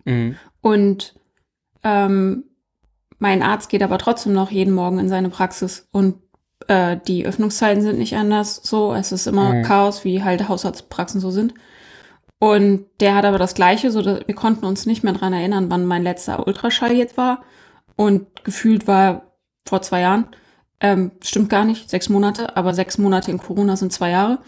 [0.04, 0.36] Mhm.
[0.60, 1.14] Und
[1.82, 2.44] ähm,
[3.18, 6.16] mein Arzt geht aber trotzdem noch jeden Morgen in seine Praxis und
[6.68, 8.94] äh, die Öffnungszeiten sind nicht anders so.
[8.94, 9.62] Es ist immer mhm.
[9.62, 11.54] Chaos, wie halt Hausarztpraxen so sind.
[12.38, 15.70] Und der hat aber das Gleiche, so dass wir konnten uns nicht mehr dran erinnern,
[15.70, 17.44] wann mein letzter Ultraschall jetzt war.
[17.94, 19.32] Und gefühlt war
[19.64, 20.26] vor zwei Jahren.
[20.80, 24.38] Ähm, stimmt gar nicht, sechs Monate, aber sechs Monate in Corona sind zwei Jahre.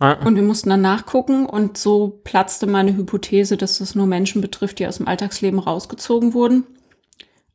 [0.00, 4.80] Und wir mussten dann nachgucken und so platzte meine Hypothese, dass das nur Menschen betrifft,
[4.80, 6.64] die aus dem Alltagsleben rausgezogen wurden.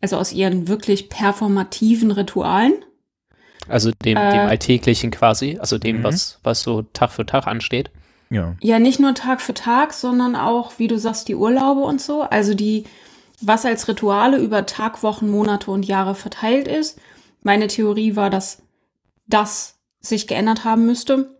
[0.02, 2.74] Also aus ihren wirklich performativen Ritualen.
[3.68, 6.04] Also dem, äh, dem Alltäglichen quasi, also dem, mhm.
[6.04, 7.92] was, was so Tag für Tag ansteht.
[8.30, 8.56] Ja.
[8.62, 12.22] Ja, nicht nur Tag für Tag, sondern auch, wie du sagst, die Urlaube und so.
[12.22, 12.86] Also die,
[13.42, 17.00] was als Rituale über Tag, Wochen, Monate und Jahre verteilt ist.
[17.44, 18.62] Meine Theorie war, dass
[19.28, 21.39] das sich geändert haben müsste,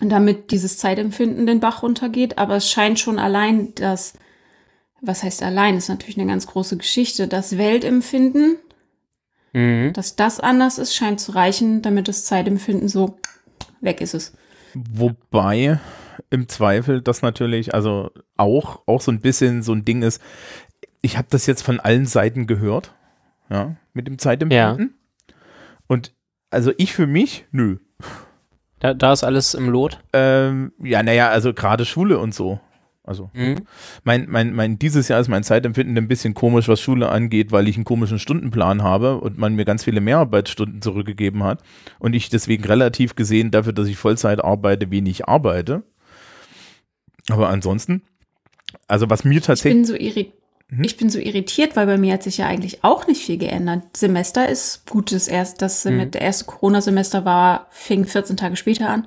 [0.00, 2.38] damit dieses Zeitempfinden den Bach runtergeht.
[2.38, 4.14] Aber es scheint schon allein das,
[5.00, 8.56] was heißt allein, ist natürlich eine ganz große Geschichte, das Weltempfinden,
[9.52, 9.92] mhm.
[9.92, 13.18] dass das anders ist, scheint zu reichen, damit das Zeitempfinden so
[13.80, 14.32] weg ist es.
[14.74, 15.78] Wobei
[16.30, 20.20] im Zweifel das natürlich, also auch, auch so ein bisschen so ein Ding ist,
[21.02, 22.94] ich habe das jetzt von allen Seiten gehört,
[23.50, 24.94] ja, mit dem Zeitempfinden.
[25.28, 25.34] Ja.
[25.86, 26.14] Und
[26.50, 27.78] also ich für mich, nö.
[28.84, 29.98] Da, da ist alles im Lot?
[30.12, 32.60] Ähm, ja, naja, also gerade Schule und so.
[33.02, 33.62] Also mhm.
[34.02, 37.66] mein, mein, mein, dieses Jahr ist mein Zeitempfinden ein bisschen komisch, was Schule angeht, weil
[37.66, 41.62] ich einen komischen Stundenplan habe und man mir ganz viele Mehrarbeitsstunden zurückgegeben hat
[41.98, 45.82] und ich deswegen relativ gesehen dafür, dass ich Vollzeit arbeite, wenig arbeite.
[47.30, 48.02] Aber ansonsten,
[48.86, 49.80] also was mir tatsächlich.
[49.80, 50.43] Ich bin so irritiert.
[50.76, 50.84] Hm?
[50.84, 53.96] Ich bin so irritiert, weil bei mir hat sich ja eigentlich auch nicht viel geändert.
[53.96, 56.10] Semester ist gut, das erste, das mhm.
[56.10, 59.06] der erste Corona-Semester war, fing 14 Tage später an.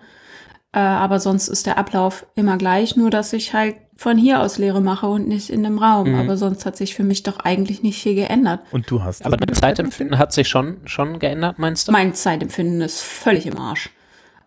[0.74, 4.58] Äh, aber sonst ist der Ablauf immer gleich, nur dass ich halt von hier aus
[4.58, 6.12] Lehre mache und nicht in dem Raum.
[6.12, 6.20] Mhm.
[6.20, 8.62] Aber sonst hat sich für mich doch eigentlich nicht viel geändert.
[8.72, 9.26] Und du hast.
[9.26, 11.92] Aber dein Zeitempfinden hat sich schon, schon geändert, meinst du?
[11.92, 13.90] Mein Zeitempfinden ist völlig im Arsch.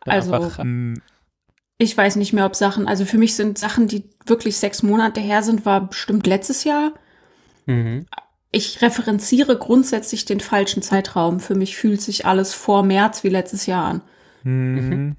[0.06, 0.32] Ja, also.
[0.32, 0.64] Einfach,
[1.82, 5.18] ich weiß nicht mehr, ob Sachen, also für mich sind Sachen, die wirklich sechs Monate
[5.18, 6.92] her sind, war bestimmt letztes Jahr.
[7.70, 8.06] Mhm.
[8.52, 11.38] Ich referenziere grundsätzlich den falschen Zeitraum.
[11.38, 14.02] Für mich fühlt sich alles vor März wie letztes Jahr an.
[14.42, 15.16] Mhm.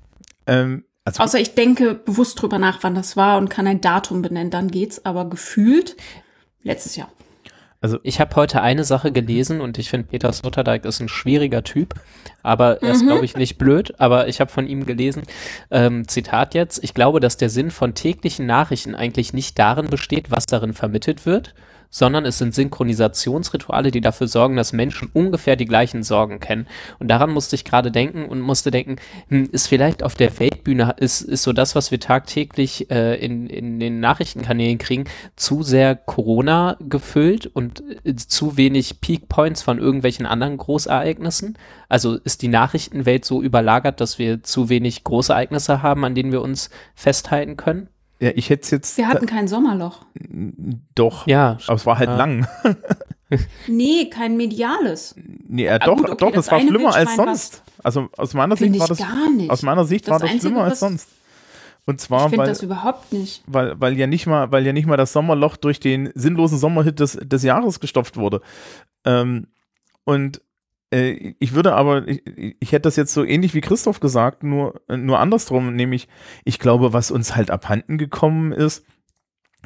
[0.47, 4.21] Ähm, also Außer ich denke bewusst drüber nach, wann das war und kann ein Datum
[4.21, 5.95] benennen, dann geht's, aber gefühlt
[6.61, 7.09] letztes Jahr.
[7.83, 11.63] Also ich habe heute eine Sache gelesen und ich finde, Peter Sloterdijk ist ein schwieriger
[11.63, 11.95] Typ,
[12.43, 13.07] aber er ist, mhm.
[13.07, 13.99] glaube ich, nicht blöd.
[13.99, 15.23] Aber ich habe von ihm gelesen,
[15.71, 20.29] ähm, Zitat jetzt, ich glaube, dass der Sinn von täglichen Nachrichten eigentlich nicht darin besteht,
[20.29, 21.55] was darin vermittelt wird,
[21.91, 26.65] sondern es sind Synchronisationsrituale, die dafür sorgen, dass Menschen ungefähr die gleichen Sorgen kennen.
[26.97, 28.95] Und daran musste ich gerade denken und musste denken,
[29.27, 33.47] hm, ist vielleicht auf der Weltbühne, ist, ist so das, was wir tagtäglich äh, in,
[33.47, 39.77] in den Nachrichtenkanälen kriegen, zu sehr Corona gefüllt und äh, zu wenig Peak Points von
[39.77, 41.57] irgendwelchen anderen Großereignissen?
[41.89, 46.41] Also ist die Nachrichtenwelt so überlagert, dass wir zu wenig Großereignisse haben, an denen wir
[46.41, 47.89] uns festhalten können?
[48.21, 48.97] Ja, ich hätte jetzt.
[48.97, 50.05] Wir hatten kein Sommerloch.
[50.93, 51.25] Doch.
[51.25, 51.57] Ja.
[51.65, 52.15] Aber es war halt ja.
[52.15, 52.47] lang.
[53.67, 55.15] nee, kein mediales.
[55.47, 57.63] Nee, ja, doch, gut, okay, doch, das, das war schlimmer als sonst.
[57.83, 58.99] Also aus meiner Sicht war das.
[58.99, 59.49] Gar nicht.
[59.49, 61.09] Aus meiner Sicht das war das Einzige, schlimmer als sonst.
[61.87, 63.41] Und zwar, ich weil, das überhaupt nicht.
[63.47, 66.99] Weil, weil ja nicht mal, weil ja nicht mal das Sommerloch durch den sinnlosen Sommerhit
[66.99, 68.41] des, des Jahres gestopft wurde.
[69.03, 69.47] Ähm,
[70.03, 70.41] und äh,
[70.91, 72.21] ich würde aber, ich,
[72.59, 76.09] ich, hätte das jetzt so ähnlich wie Christoph gesagt, nur, nur andersrum, nämlich,
[76.43, 78.85] ich glaube, was uns halt abhanden gekommen ist,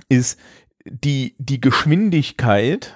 [0.07, 0.39] ist
[0.85, 2.95] die, die Geschwindigkeit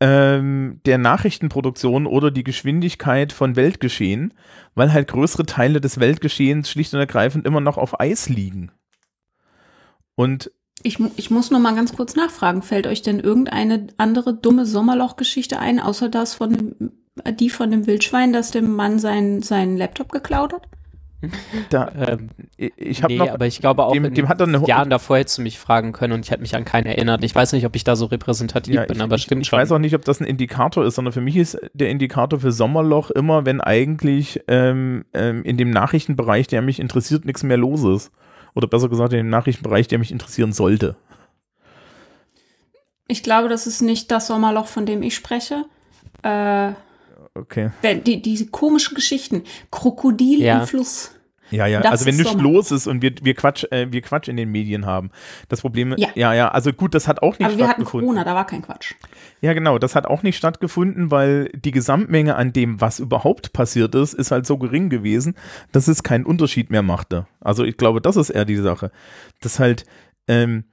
[0.00, 4.34] ähm, der Nachrichtenproduktion oder die Geschwindigkeit von Weltgeschehen,
[4.74, 8.70] weil halt größere Teile des Weltgeschehens schlicht und ergreifend immer noch auf Eis liegen.
[10.14, 10.50] Und
[10.82, 12.62] ich, ich muss noch mal ganz kurz nachfragen.
[12.62, 16.92] Fällt euch denn irgendeine andere dumme Sommerlochgeschichte ein, außer das von
[17.38, 20.68] die von dem Wildschwein, das dem Mann seinen, seinen Laptop geklaut hat?
[21.68, 24.64] Da, ähm, ich habe nee, noch, aber ich glaube auch dem, in dem hat dann
[24.64, 27.22] Jahren davor hättest du mich fragen können und ich hätte mich an keinen erinnert.
[27.22, 29.58] Ich weiß nicht, ob ich da so repräsentativ ja, bin, ich, aber stimmt ich schon.
[29.58, 32.40] Ich weiß auch nicht, ob das ein Indikator ist, sondern für mich ist der Indikator
[32.40, 37.58] für Sommerloch immer, wenn eigentlich ähm, ähm, in dem Nachrichtenbereich, der mich interessiert, nichts mehr
[37.58, 38.12] los ist.
[38.54, 40.96] Oder besser gesagt, in dem Nachrichtenbereich, der mich interessieren sollte.
[43.08, 45.64] Ich glaube, das ist nicht das Sommerloch, von dem ich spreche.
[46.22, 46.72] Äh,
[47.34, 47.70] okay.
[48.06, 49.44] Die, diese komischen Geschichten.
[49.70, 50.60] Krokodil ja.
[50.60, 51.12] im Fluss.
[51.50, 54.28] Ja, ja, das also wenn nichts los ist und wir, wir, Quatsch, äh, wir Quatsch
[54.28, 55.10] in den Medien haben.
[55.48, 56.08] Das Problem, ja.
[56.14, 58.62] ja, ja, also gut, das hat auch nicht Aber wir hatten Corona, da war kein
[58.62, 58.94] Quatsch.
[59.40, 63.94] Ja, genau, das hat auch nicht stattgefunden, weil die Gesamtmenge an dem, was überhaupt passiert
[63.94, 65.34] ist, ist halt so gering gewesen,
[65.72, 67.26] dass es keinen Unterschied mehr machte.
[67.40, 68.92] Also ich glaube, das ist eher die Sache.
[69.40, 69.84] Das halt,
[70.28, 70.64] ähm,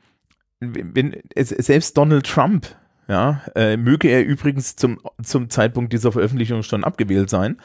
[0.59, 2.67] wenn, selbst Donald Trump
[3.07, 7.57] ja, äh, möge er übrigens zum, zum Zeitpunkt dieser Veröffentlichung schon abgewählt sein,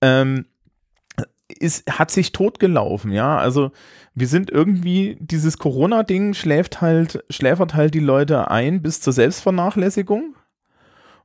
[0.00, 0.46] ähm,
[1.48, 3.38] ist, hat sich totgelaufen, ja.
[3.38, 3.70] Also
[4.14, 10.34] wir sind irgendwie, dieses Corona-Ding schläft halt, schläfert halt die Leute ein bis zur Selbstvernachlässigung.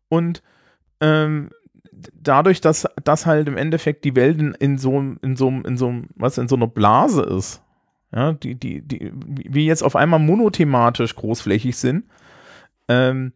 [0.10, 0.44] Und
[1.00, 1.50] ähm,
[2.14, 5.94] dadurch, dass das halt im Endeffekt die Welt in, in so in so in so
[6.16, 7.64] was in so einer Blase ist,
[8.14, 12.06] ja, die die die wie jetzt auf einmal monothematisch großflächig sind
[12.88, 13.34] ähm,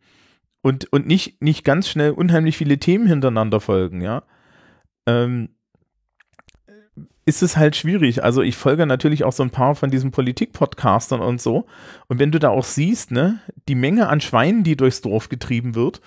[0.66, 4.24] und und nicht nicht ganz schnell unheimlich viele Themen hintereinander folgen, ja,
[5.06, 5.50] ähm,
[7.24, 8.24] ist es halt schwierig.
[8.24, 11.68] Also ich folge natürlich auch so ein paar von diesen Politik-Podcastern und so.
[12.08, 15.76] Und wenn du da auch siehst, ne, die Menge an Schweinen, die durchs Dorf getrieben
[15.76, 16.02] wird,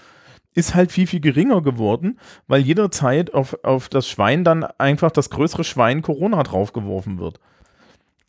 [0.55, 2.19] ist halt viel, viel geringer geworden,
[2.49, 7.39] weil jederzeit auf, auf das Schwein dann einfach das größere Schwein Corona draufgeworfen wird.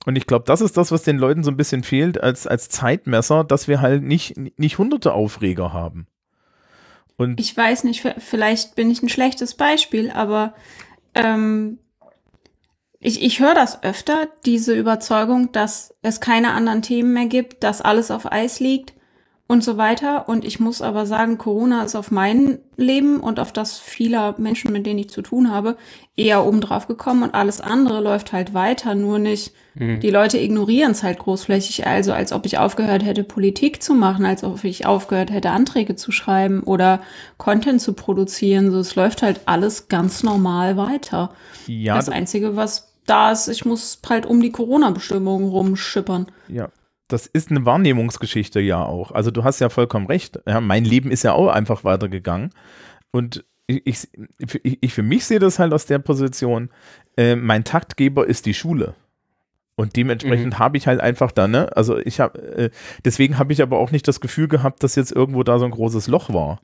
[0.05, 2.69] Und ich glaube, das ist das, was den Leuten so ein bisschen fehlt als, als
[2.69, 6.05] Zeitmesser, dass wir halt nicht, nicht hunderte Aufreger haben.
[7.19, 10.53] Und ich weiß nicht, vielleicht bin ich ein schlechtes Beispiel, aber
[11.13, 11.77] ähm,
[13.01, 17.81] ich, ich höre das öfter, diese Überzeugung, dass es keine anderen Themen mehr gibt, dass
[17.81, 18.93] alles auf Eis liegt
[19.49, 20.29] und so weiter.
[20.29, 24.71] Und ich muss aber sagen, Corona ist auf mein Leben und auf das vieler Menschen,
[24.71, 25.75] mit denen ich zu tun habe,
[26.15, 29.51] eher obendrauf gekommen und alles andere läuft halt weiter, nur nicht.
[29.73, 30.01] Mhm.
[30.01, 34.23] Die Leute ignorieren es halt großflächig, also als ob ich aufgehört hätte, Politik zu machen,
[34.23, 37.01] als ob ich aufgehört hätte, Anträge zu schreiben oder
[37.37, 38.69] Content zu produzieren.
[38.69, 41.31] So, es läuft halt alles ganz normal weiter.
[41.65, 46.27] Ja, das Einzige, was da ist, ich muss halt um die Corona-Bestimmungen rumschippern.
[46.47, 46.69] Ja,
[47.09, 49.11] das ist eine Wahrnehmungsgeschichte ja auch.
[49.11, 50.39] Also du hast ja vollkommen recht.
[50.47, 52.51] Ja, mein Leben ist ja auch einfach weitergegangen.
[53.11, 54.07] Und ich, ich,
[54.81, 56.69] ich für mich sehe das halt aus der Position,
[57.17, 58.93] äh, mein Taktgeber ist die Schule.
[59.75, 60.59] Und dementsprechend mhm.
[60.59, 61.75] habe ich halt einfach da, ne?
[61.75, 62.69] Also ich habe, äh,
[63.05, 65.71] deswegen habe ich aber auch nicht das Gefühl gehabt, dass jetzt irgendwo da so ein
[65.71, 66.61] großes Loch war.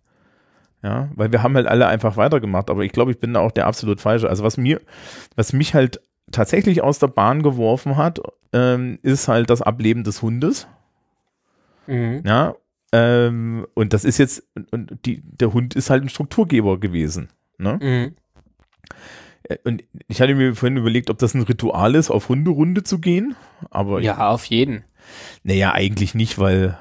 [0.83, 2.69] Ja, weil wir haben halt alle einfach weitergemacht.
[2.69, 4.29] Aber ich glaube, ich bin da auch der absolut falsche.
[4.29, 4.81] Also was mir,
[5.35, 8.19] was mich halt tatsächlich aus der Bahn geworfen hat,
[8.53, 10.67] ähm, ist halt das Ableben des Hundes.
[11.87, 12.23] Mhm.
[12.25, 12.55] Ja,
[12.91, 17.29] ähm, und das ist jetzt, und die, der Hund ist halt ein Strukturgeber gewesen.
[17.57, 17.79] Ne?
[17.81, 18.15] Mhm.
[19.43, 22.99] Äh, und ich hatte mir vorhin überlegt, ob das ein Ritual ist, auf Hunderunde zu
[22.99, 23.35] gehen.
[23.69, 24.85] Aber ja, ich, auf jeden.
[25.43, 26.77] Naja, eigentlich nicht, weil.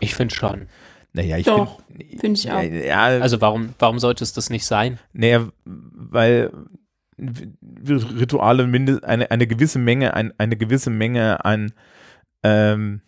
[0.00, 0.66] Ich finde schon.
[1.12, 1.68] Naja, ich finde.
[2.18, 2.62] Find ich auch.
[2.62, 4.98] Ja, also warum, warum sollte es das nicht sein?
[5.12, 6.50] Naja, weil
[7.20, 11.72] Rituale mindest, eine, eine gewisse Menge, ein, eine gewisse Menge an
[12.42, 13.02] ähm,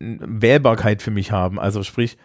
[0.00, 1.58] Wählbarkeit für mich haben.
[1.58, 2.16] Also sprich,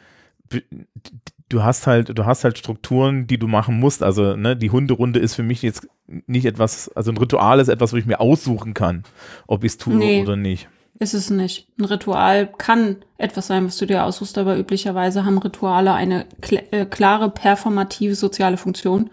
[1.50, 4.04] du hast halt, du hast halt Strukturen, die du machen musst.
[4.04, 7.94] Also, ne, die Hunderunde ist für mich jetzt nicht etwas, also ein Ritual ist etwas,
[7.94, 9.04] wo ich mir aussuchen kann,
[9.48, 10.68] ob ich es tue nee, oder nicht.
[11.00, 11.68] Ist es nicht.
[11.80, 16.62] Ein Ritual kann etwas sein, was du dir aussuchst, aber üblicherweise haben Rituale eine kl
[16.72, 19.10] äh, klare performative soziale Funktion.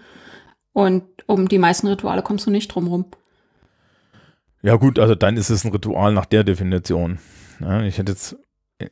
[0.72, 3.06] Und um die meisten Rituale kommst du nicht drum rum.
[4.62, 7.18] Ja, gut, also dann ist es ein Ritual nach der Definition.
[7.60, 8.36] Ja, ich hätte jetzt,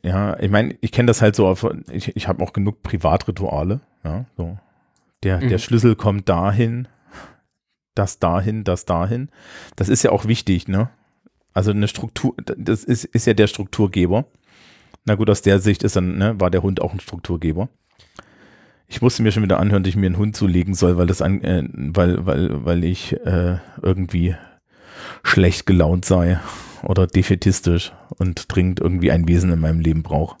[0.03, 1.55] ja, ich meine, ich kenne das halt so,
[1.91, 3.81] ich, ich habe auch genug Privatrituale.
[4.03, 4.57] Ja, so.
[5.23, 5.49] Der, mhm.
[5.49, 6.87] der Schlüssel kommt dahin,
[7.93, 9.29] das dahin, das dahin.
[9.75, 10.89] Das ist ja auch wichtig, ne?
[11.53, 14.25] Also eine Struktur, das ist, ist ja der Strukturgeber.
[15.05, 17.69] Na gut, aus der Sicht ist dann, ne, war der Hund auch ein Strukturgeber.
[18.91, 21.21] Ich musste mir schon wieder anhören, dass ich mir einen Hund zulegen soll, weil das
[21.21, 24.35] an, äh, weil, weil, weil ich äh, irgendwie
[25.23, 26.39] schlecht gelaunt sei
[26.83, 30.37] oder defetistisch und dringend irgendwie ein Wesen in meinem Leben brauche.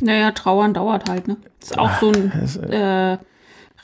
[0.00, 1.38] Naja, Trauern dauert halt, ne?
[1.60, 2.30] Das ist auch so ein
[2.70, 3.16] äh,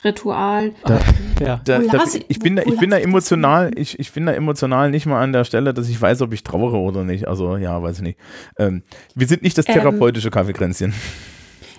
[0.03, 0.71] Ritual.
[0.85, 0.99] Da,
[1.39, 1.61] ja.
[1.65, 5.05] da, da, ich, bin da, ich bin da emotional, ich, ich bin da emotional nicht
[5.05, 7.27] mal an der Stelle, dass ich weiß, ob ich trauere oder nicht.
[7.27, 8.19] Also ja, weiß ich nicht.
[8.57, 8.83] Ähm,
[9.15, 10.93] wir sind nicht das ähm, therapeutische ähm, Kaffeekränzchen.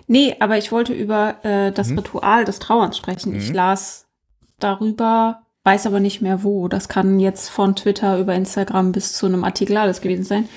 [0.07, 1.99] Nee, aber ich wollte über äh, das mhm.
[1.99, 3.33] Ritual des Trauerns sprechen.
[3.33, 3.39] Mhm.
[3.39, 4.07] Ich las
[4.59, 6.69] darüber, weiß aber nicht mehr wo.
[6.69, 10.49] Das kann jetzt von Twitter über Instagram bis zu einem Artikel alles gewesen sein.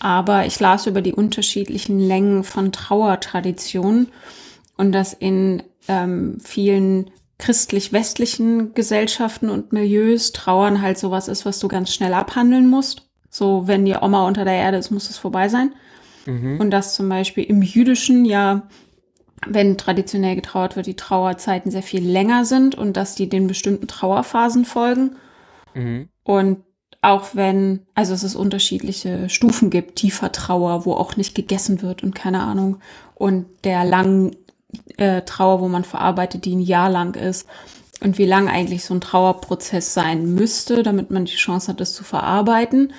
[0.00, 4.08] Aber ich las über die unterschiedlichen Längen von Trauertraditionen
[4.76, 11.68] und dass in ähm, vielen christlich-westlichen Gesellschaften und Milieus Trauern halt sowas ist, was du
[11.68, 13.08] ganz schnell abhandeln musst.
[13.30, 15.72] So, wenn die Oma unter der Erde ist, muss es vorbei sein.
[16.28, 16.60] Mhm.
[16.60, 18.68] Und dass zum Beispiel im Jüdischen ja,
[19.46, 23.88] wenn traditionell getrauert wird, die Trauerzeiten sehr viel länger sind und dass die den bestimmten
[23.88, 25.16] Trauerphasen folgen.
[25.74, 26.08] Mhm.
[26.24, 26.58] Und
[27.00, 32.02] auch wenn, also es es unterschiedliche Stufen gibt, tiefer Trauer, wo auch nicht gegessen wird
[32.02, 32.78] und keine Ahnung,
[33.14, 34.36] und der langen
[34.98, 37.48] äh, Trauer, wo man verarbeitet, die ein Jahr lang ist.
[38.00, 41.94] Und wie lang eigentlich so ein Trauerprozess sein müsste, damit man die Chance hat, das
[41.94, 42.92] zu verarbeiten.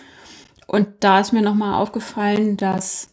[0.68, 3.10] Und da ist mir nochmal aufgefallen, dass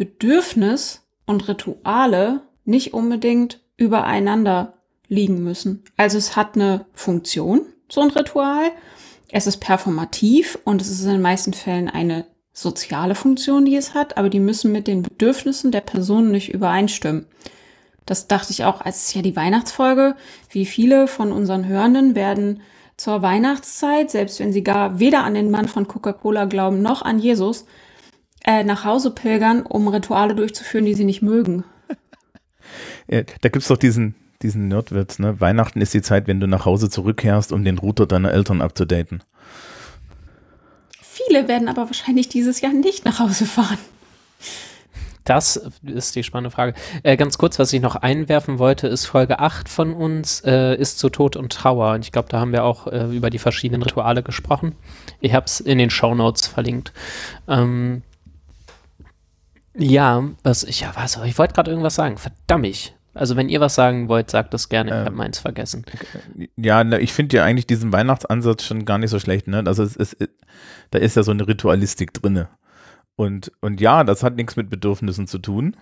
[0.00, 4.72] Bedürfnis und Rituale nicht unbedingt übereinander
[5.08, 5.84] liegen müssen.
[5.98, 8.70] Also es hat eine Funktion, so ein Ritual.
[9.30, 13.92] Es ist performativ und es ist in den meisten Fällen eine soziale Funktion, die es
[13.92, 17.26] hat, aber die müssen mit den Bedürfnissen der Person nicht übereinstimmen.
[18.06, 20.16] Das dachte ich auch, als ja die Weihnachtsfolge,
[20.48, 22.62] wie viele von unseren Hörenden werden
[22.96, 27.18] zur Weihnachtszeit, selbst wenn sie gar weder an den Mann von Coca-Cola glauben noch an
[27.18, 27.66] Jesus,
[28.50, 31.64] äh, nach Hause pilgern, um Rituale durchzuführen, die sie nicht mögen.
[33.08, 35.40] Ja, da gibt's doch diesen, diesen Nerdwitz, ne?
[35.40, 39.22] Weihnachten ist die Zeit, wenn du nach Hause zurückkehrst, um den Router deiner Eltern abzudaten.
[41.00, 43.78] Viele werden aber wahrscheinlich dieses Jahr nicht nach Hause fahren.
[45.24, 46.74] Das ist die spannende Frage.
[47.02, 50.98] Äh, ganz kurz, was ich noch einwerfen wollte, ist Folge 8 von uns, äh, ist
[50.98, 51.94] zu Tod und Trauer.
[51.94, 54.74] Und ich glaube, da haben wir auch äh, über die verschiedenen Rituale gesprochen.
[55.20, 56.92] Ich habe es in den Show Notes verlinkt.
[57.48, 58.02] Ähm,
[59.74, 62.16] ja, was ich, ja, was, ich wollte gerade irgendwas sagen.
[62.16, 62.94] Verdammt.
[63.12, 64.90] Also wenn ihr was sagen wollt, sagt das gerne.
[64.90, 65.84] Ich ähm, habe meins vergessen.
[66.56, 69.48] Ja, ich finde ja eigentlich diesen Weihnachtsansatz schon gar nicht so schlecht.
[69.48, 69.64] Ne?
[69.66, 70.16] Also es ist,
[70.90, 72.48] da ist ja so eine Ritualistik drinne.
[73.16, 75.76] Und, und ja, das hat nichts mit Bedürfnissen zu tun.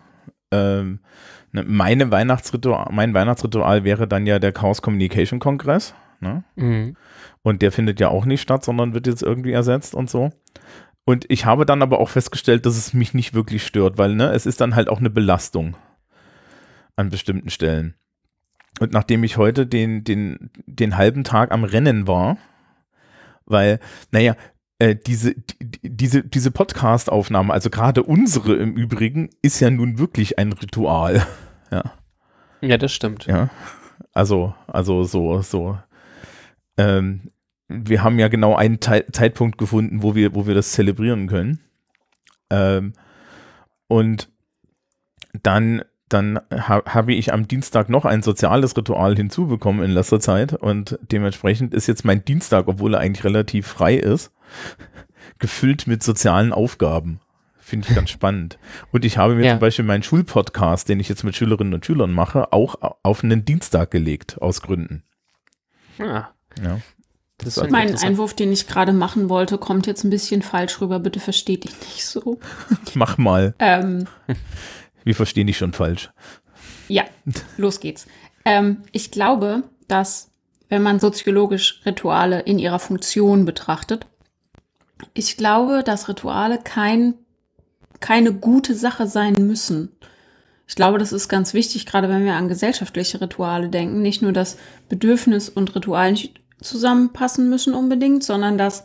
[0.50, 1.00] Ähm,
[1.52, 5.94] ne, meine Weihnachtsritual, mein Weihnachtsritual wäre dann ja der Chaos Communication Kongress.
[6.20, 6.44] Ne?
[6.56, 6.96] Mhm.
[7.42, 10.30] Und der findet ja auch nicht statt, sondern wird jetzt irgendwie ersetzt und so.
[11.08, 14.30] Und ich habe dann aber auch festgestellt, dass es mich nicht wirklich stört, weil ne,
[14.32, 15.74] es ist dann halt auch eine Belastung
[16.96, 17.94] an bestimmten Stellen.
[18.78, 22.36] Und nachdem ich heute den, den, den halben Tag am Rennen war,
[23.46, 24.36] weil, naja,
[24.78, 30.38] äh, diese, die, diese, diese Podcast-Aufnahme, also gerade unsere im Übrigen, ist ja nun wirklich
[30.38, 31.26] ein Ritual.
[31.70, 31.84] Ja.
[32.60, 33.24] Ja, das stimmt.
[33.24, 33.48] Ja.
[34.12, 35.78] Also, also so, so.
[36.76, 37.30] Ähm,
[37.68, 41.60] wir haben ja genau einen Te Zeitpunkt gefunden, wo wir, wo wir das zelebrieren können.
[42.50, 42.94] Ähm,
[43.88, 44.30] und
[45.42, 50.54] dann dann ha habe ich am Dienstag noch ein soziales Ritual hinzubekommen in letzter Zeit
[50.54, 54.32] und dementsprechend ist jetzt mein Dienstag, obwohl er eigentlich relativ frei ist,
[55.38, 57.20] gefüllt mit sozialen Aufgaben.
[57.58, 58.58] Finde ich ganz spannend.
[58.90, 59.52] Und ich habe mir ja.
[59.52, 63.44] zum Beispiel meinen Schulpodcast, den ich jetzt mit Schülerinnen und Schülern mache, auch auf einen
[63.44, 65.02] Dienstag gelegt, aus Gründen.
[65.98, 66.28] Ah.
[66.62, 66.80] Ja.
[67.38, 70.98] Das mein Einwurf, den ich gerade machen wollte, kommt jetzt ein bisschen falsch rüber.
[70.98, 72.38] Bitte versteht ihn nicht so.
[72.94, 73.54] Mach mal.
[73.60, 74.06] Ähm,
[75.04, 76.10] Wir verstehen dich schon falsch.
[76.88, 77.04] Ja,
[77.56, 78.06] los geht's.
[78.44, 80.30] Ähm, ich glaube, dass,
[80.68, 84.06] wenn man soziologisch Rituale in ihrer Funktion betrachtet,
[85.14, 87.14] ich glaube, dass Rituale kein,
[88.00, 89.92] keine gute Sache sein müssen.
[90.66, 94.02] Ich glaube, das ist ganz wichtig, gerade wenn wir an gesellschaftliche Rituale denken.
[94.02, 96.14] Nicht nur, dass Bedürfnis und Ritual
[96.60, 98.84] zusammenpassen müssen unbedingt, sondern dass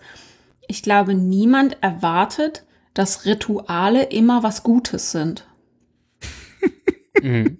[0.67, 5.47] ich glaube, niemand erwartet, dass Rituale immer was Gutes sind.
[7.21, 7.59] mhm.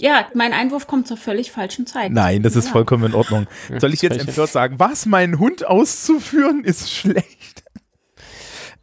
[0.00, 2.12] Ja, mein Einwurf kommt zur völlig falschen Zeit.
[2.12, 2.72] Nein, das ist ja.
[2.72, 3.46] vollkommen in Ordnung.
[3.78, 7.64] Soll ich jetzt empört sagen, was, meinen Hund auszuführen, ist schlecht?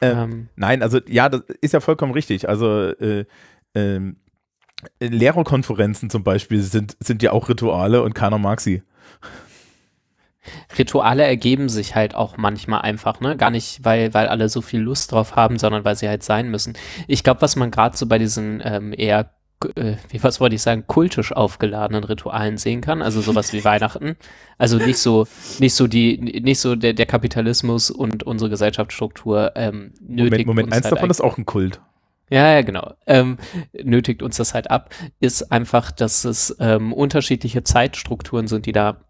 [0.02, 0.50] Ähm, ähm.
[0.56, 2.50] Nein, also ja, das ist ja vollkommen richtig.
[2.50, 3.26] Also äh,
[3.74, 4.00] äh,
[5.00, 8.82] Lehrerkonferenzen zum Beispiel sind, sind ja auch Rituale und keiner mag sie.
[10.78, 13.38] Rituale ergeben sich halt auch manchmal einfach, ne?
[13.38, 16.50] Gar nicht, weil, weil alle so viel Lust drauf haben, sondern weil sie halt sein
[16.50, 16.74] müssen.
[17.08, 19.32] Ich glaube, was man gerade so bei diesen ähm, eher
[19.76, 24.18] äh, wie was wollte ich sagen, kultisch aufgeladenen Ritualen sehen kann, also sowas wie Weihnachten.
[24.58, 25.26] Also nicht so,
[25.60, 30.46] nicht so die, nicht so der, der Kapitalismus und unsere Gesellschaftsstruktur ähm, nötigt.
[30.46, 31.82] Moment, Moment, eins halt davon ist auch ein Kult.
[32.30, 32.94] Ja, ja, genau.
[33.06, 33.38] Ähm,
[33.84, 39.02] nötigt uns das halt ab, ist einfach, dass es ähm, unterschiedliche Zeitstrukturen sind, die da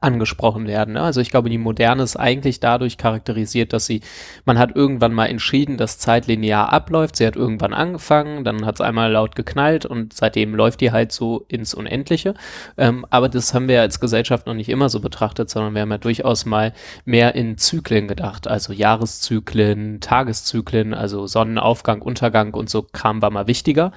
[0.00, 0.94] angesprochen werden.
[0.94, 1.02] Ne?
[1.02, 4.00] Also ich glaube, die Moderne ist eigentlich dadurch charakterisiert, dass sie,
[4.44, 7.16] man hat irgendwann mal entschieden, dass Zeit linear abläuft.
[7.16, 11.10] Sie hat irgendwann angefangen, dann hat es einmal laut geknallt und seitdem läuft die halt
[11.10, 12.34] so ins Unendliche.
[12.76, 15.90] Ähm, aber das haben wir als Gesellschaft noch nicht immer so betrachtet, sondern wir haben
[15.90, 16.72] ja durchaus mal
[17.04, 18.46] mehr in Zyklen gedacht.
[18.46, 23.92] Also Jahreszyklen, Tageszyklen, also Sonnenaufgang, Untergang und so Kram war mal wichtiger.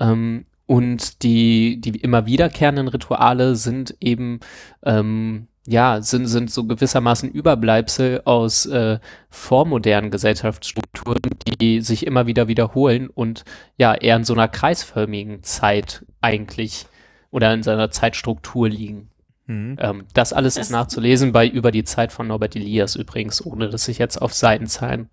[0.00, 4.38] Ähm, und die, die immer wiederkehrenden Rituale sind eben,
[4.84, 9.00] ähm, ja, sind, sind so gewissermaßen Überbleibsel aus äh,
[9.30, 11.22] vormodernen Gesellschaftsstrukturen,
[11.60, 13.44] die sich immer wieder wiederholen und
[13.78, 16.86] ja, eher in so einer kreisförmigen Zeit eigentlich
[17.32, 19.09] oder in seiner Zeitstruktur liegen.
[19.50, 19.76] Mhm.
[19.80, 23.88] Ähm, das alles ist nachzulesen bei Über die Zeit von Norbert Elias übrigens, ohne dass
[23.88, 25.10] ich jetzt auf Seitenzahlen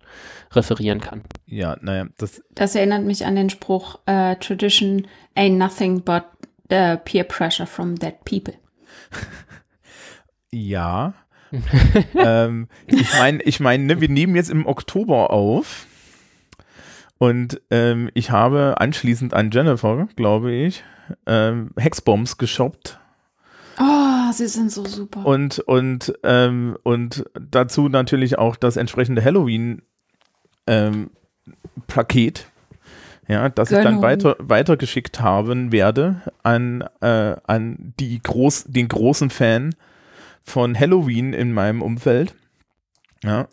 [0.52, 1.22] referieren kann.
[1.46, 2.40] Ja, naja, das.
[2.54, 6.22] Das erinnert mich an den Spruch: uh, Tradition ain't nothing but
[6.72, 8.54] uh, peer pressure from dead people.
[10.52, 11.14] ja.
[12.14, 15.86] ähm, ich meine, ich meine, ne, wir nehmen jetzt im Oktober auf.
[17.18, 20.84] Und ähm, ich habe anschließend an Jennifer, glaube ich,
[21.26, 23.00] ähm, Hexbombs geshoppt
[23.80, 24.07] Oh,
[24.38, 25.24] sie sind so super.
[25.26, 29.82] Und, und, ähm, und dazu natürlich auch das entsprechende Halloween
[30.66, 31.10] ähm,
[33.28, 33.84] ja, dass Gönnung.
[33.84, 39.74] ich dann weiter, weitergeschickt haben werde an, äh, an die groß, den großen Fan
[40.42, 42.34] von Halloween in meinem Umfeld.
[43.22, 43.48] Ja.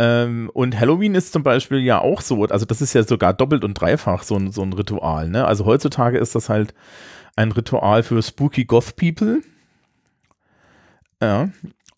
[0.00, 3.64] Ähm, und Halloween ist zum Beispiel ja auch so, also das ist ja sogar doppelt
[3.64, 5.28] und dreifach so ein, so ein Ritual.
[5.28, 5.44] Ne?
[5.44, 6.74] Also heutzutage ist das halt
[7.36, 9.40] ein Ritual für Spooky Goth People.
[11.22, 11.50] Ja.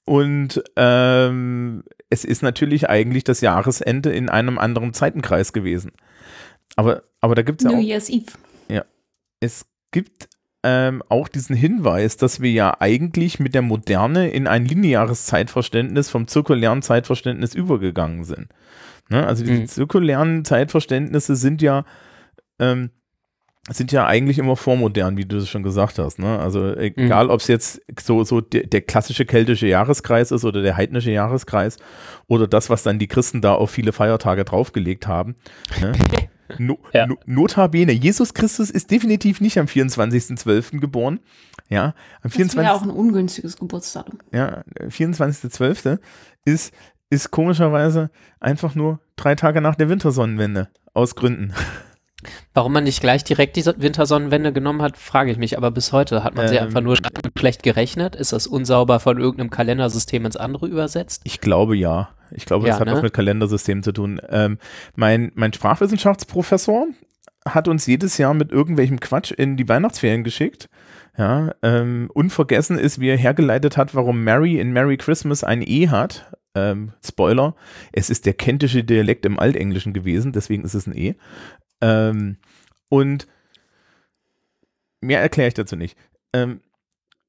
[0.04, 5.92] Und ähm, es ist natürlich eigentlich das Jahresende in einem anderen Zeitenkreis gewesen.
[6.76, 7.86] Aber, aber da gibt es ja New auch.
[7.86, 8.32] Year's Eve.
[8.68, 8.84] Ja.
[9.40, 10.28] Es gibt
[10.62, 16.10] ähm, auch diesen Hinweis, dass wir ja eigentlich mit der Moderne in ein lineares Zeitverständnis
[16.10, 18.48] vom zirkulären Zeitverständnis übergegangen sind.
[19.08, 19.26] Ne?
[19.26, 19.66] Also die mhm.
[19.66, 21.84] zirkulären Zeitverständnisse sind ja
[22.58, 22.90] ähm,
[23.68, 26.18] sind ja eigentlich immer vormodern, wie du es schon gesagt hast.
[26.18, 26.38] Ne?
[26.38, 27.30] Also egal, mhm.
[27.30, 31.76] ob es jetzt so, so der, der, klassische keltische Jahreskreis ist oder der heidnische Jahreskreis
[32.26, 35.36] oder das, was dann die Christen da auf viele Feiertage draufgelegt haben.
[35.80, 35.92] Ne?
[36.58, 37.06] No, ja.
[37.06, 40.80] no, notabene, Jesus Christus ist definitiv nicht am 24.12.
[40.80, 41.20] geboren.
[41.68, 42.56] Ja, am 24.
[42.56, 44.18] Das wäre auch ein ungünstiges Geburtsdatum.
[44.32, 46.00] Ja, 24.12.
[46.44, 46.74] ist,
[47.08, 50.70] ist komischerweise einfach nur drei Tage nach der Wintersonnenwende.
[50.92, 51.54] Aus Gründen.
[52.54, 55.56] Warum man nicht gleich direkt die Wintersonnenwende genommen hat, frage ich mich.
[55.56, 56.96] Aber bis heute hat man ähm, sie einfach nur
[57.38, 58.16] schlecht gerechnet.
[58.16, 61.22] Ist das unsauber von irgendeinem Kalendersystem ins andere übersetzt?
[61.24, 62.10] Ich glaube ja.
[62.32, 62.94] Ich glaube, ja, das hat ne?
[62.94, 64.20] was mit Kalendersystemen zu tun.
[64.28, 64.58] Ähm,
[64.94, 66.86] mein, mein Sprachwissenschaftsprofessor
[67.44, 70.68] hat uns jedes Jahr mit irgendwelchem Quatsch in die Weihnachtsferien geschickt.
[71.18, 75.88] Ja, ähm, unvergessen ist, wie er hergeleitet hat, warum Mary in Merry Christmas ein E
[75.88, 76.32] hat.
[76.54, 77.54] Ähm, Spoiler,
[77.92, 81.14] es ist der kentische Dialekt im Altenglischen gewesen, deswegen ist es ein E.
[81.80, 82.36] Ähm,
[82.88, 83.26] und
[85.00, 85.96] mehr erkläre ich dazu nicht.
[86.32, 86.60] Ähm,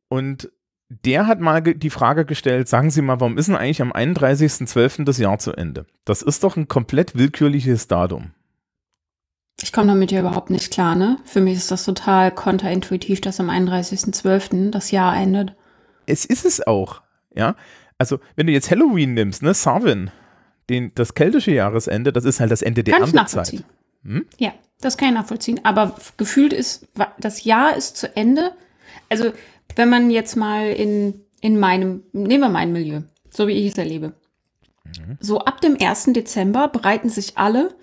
[0.09, 0.51] und
[0.89, 5.05] der hat mal die Frage gestellt, sagen Sie mal, warum ist denn eigentlich am 31.12.
[5.05, 5.85] das Jahr zu Ende?
[6.03, 8.31] Das ist doch ein komplett willkürliches Datum.
[9.61, 11.17] Ich komme damit ja überhaupt nicht klar, ne?
[11.23, 14.71] Für mich ist das total kontraintuitiv, dass am 31.12.
[14.71, 15.55] das Jahr endet.
[16.07, 17.01] Es ist es auch,
[17.33, 17.55] ja.
[17.97, 20.09] Also, wenn du jetzt Halloween nimmst, ne, Sarwin,
[20.69, 23.63] den, das keltische Jahresende, das ist halt das Ende der Kann Erntezeit.
[24.03, 24.25] Hm?
[24.37, 25.61] Ja, das kann ich nachvollziehen.
[25.63, 26.87] Aber gefühlt ist,
[27.19, 28.53] das Jahr ist zu Ende.
[29.09, 29.31] Also,
[29.75, 33.77] wenn man jetzt mal in, in meinem, nehmen wir mein Milieu, so wie ich es
[33.77, 34.13] erlebe.
[34.85, 35.17] Mhm.
[35.19, 36.13] So ab dem 1.
[36.13, 37.73] Dezember bereiten sich alle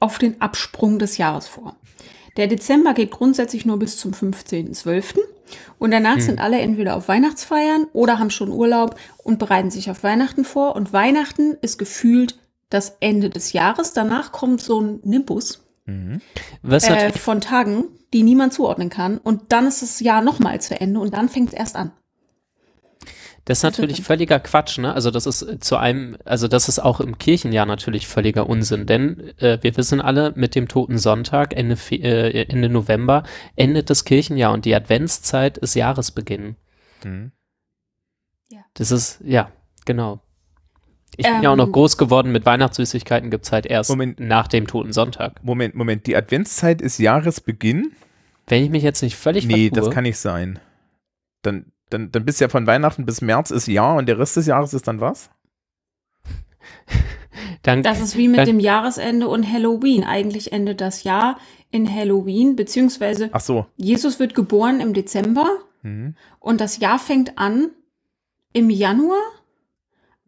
[0.00, 1.76] auf den Absprung des Jahres vor.
[2.36, 5.18] Der Dezember geht grundsätzlich nur bis zum 15.12.
[5.78, 6.20] Und danach mhm.
[6.20, 10.74] sind alle entweder auf Weihnachtsfeiern oder haben schon Urlaub und bereiten sich auf Weihnachten vor.
[10.74, 13.92] Und Weihnachten ist gefühlt das Ende des Jahres.
[13.92, 16.20] Danach kommt so ein Nimbus, Mhm.
[16.68, 19.18] Äh, von Tagen, die niemand zuordnen kann.
[19.18, 21.92] Und dann ist das Jahr nochmal zu Ende und dann fängt es erst an.
[23.46, 24.92] Das ist natürlich völliger Quatsch, ne?
[24.92, 29.32] Also das ist zu einem, also das ist auch im Kirchenjahr natürlich völliger Unsinn, denn
[29.38, 33.22] äh, wir wissen alle, mit dem Toten Sonntag Ende, äh, Ende November
[33.54, 36.56] endet das Kirchenjahr und die Adventszeit ist Jahresbeginn.
[37.04, 37.30] Mhm.
[38.50, 38.64] Ja.
[38.74, 39.52] Das ist, ja,
[39.84, 40.20] genau.
[41.16, 41.72] Ich bin ähm, ja auch noch ähm.
[41.72, 45.42] groß geworden mit Weihnachtssüßigkeiten, gibt es halt erst Moment, nach dem Toten Sonntag.
[45.42, 47.92] Moment, Moment, die Adventszeit ist Jahresbeginn?
[48.46, 49.86] Wenn ich mich jetzt nicht völlig Nee, vertue.
[49.86, 50.58] das kann nicht sein.
[51.42, 54.36] Dann, dann, dann bist du ja von Weihnachten bis März ist Jahr und der Rest
[54.36, 55.30] des Jahres ist dann was?
[57.62, 60.04] dann, das ist wie mit dann, dem Jahresende und Halloween.
[60.04, 61.38] Eigentlich endet das Jahr
[61.70, 63.66] in Halloween, beziehungsweise Ach so.
[63.76, 65.48] Jesus wird geboren im Dezember
[65.82, 66.14] mhm.
[66.38, 67.70] und das Jahr fängt an
[68.52, 69.20] im Januar.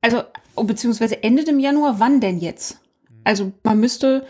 [0.00, 0.22] Also
[0.64, 2.78] beziehungsweise endet im Januar, wann denn jetzt?
[3.24, 4.26] Also man müsste,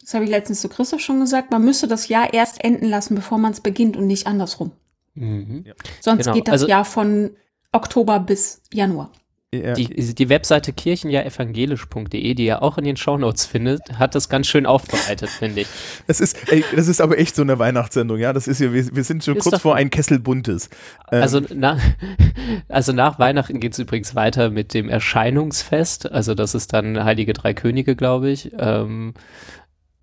[0.00, 3.14] das habe ich letztens zu Christoph schon gesagt, man müsste das Jahr erst enden lassen,
[3.14, 4.72] bevor man es beginnt und nicht andersrum.
[5.14, 5.64] Mhm.
[6.00, 6.34] Sonst genau.
[6.34, 7.30] geht das also, Jahr von
[7.72, 9.12] Oktober bis Januar.
[9.54, 14.64] Die, die Webseite kirchenjahrevangelisch.de, die ihr auch in den Shownotes findet, hat das ganz schön
[14.64, 15.66] aufbereitet, finde ich.
[16.06, 18.32] Das ist, ey, das ist aber echt so eine Weihnachtssendung, ja.
[18.32, 20.70] Das ist ja, wir, wir sind schon ist kurz vor ein Kessel Buntes.
[21.10, 21.20] Ähm.
[21.20, 21.76] Also, na,
[22.68, 26.10] also nach Weihnachten geht es übrigens weiter mit dem Erscheinungsfest.
[26.10, 28.52] Also das ist dann Heilige Drei Könige, glaube ich.
[28.58, 29.12] Ähm,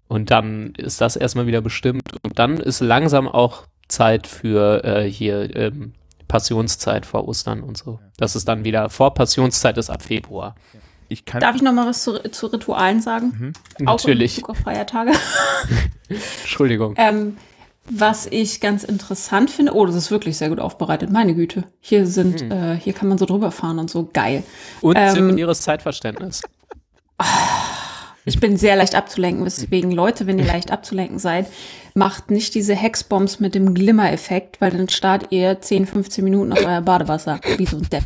[0.08, 2.04] und dann ist das erstmal wieder bestimmt.
[2.24, 5.94] Und dann ist langsam auch Zeit für äh, hier ähm,
[6.30, 8.00] Passionszeit vor Ostern und so.
[8.16, 10.56] Das ist dann wieder vor Passionszeit ist ab Februar.
[11.10, 13.54] Ich Darf ich noch mal was zu, zu Ritualen sagen?
[13.78, 13.88] Mhm.
[13.88, 14.38] Auch Natürlich.
[14.38, 15.12] In Bezug auf Feiertage.
[16.10, 16.94] Entschuldigung.
[16.98, 17.36] ähm,
[17.92, 21.64] was ich ganz interessant finde, oh, das ist wirklich sehr gut aufbereitet, meine Güte.
[21.80, 22.52] Hier sind, mhm.
[22.52, 24.44] äh, hier kann man so drüber fahren und so, geil.
[24.82, 26.42] Und ähm, zirkuläres Zeitverständnis.
[28.26, 31.48] Ich bin sehr leicht abzulenken, deswegen Leute, wenn ihr leicht abzulenken seid,
[31.94, 36.66] macht nicht diese Hexbombs mit dem Glimmer-Effekt, weil dann starrt ihr 10, 15 Minuten auf
[36.66, 38.04] euer Badewasser, wie so ein Depp.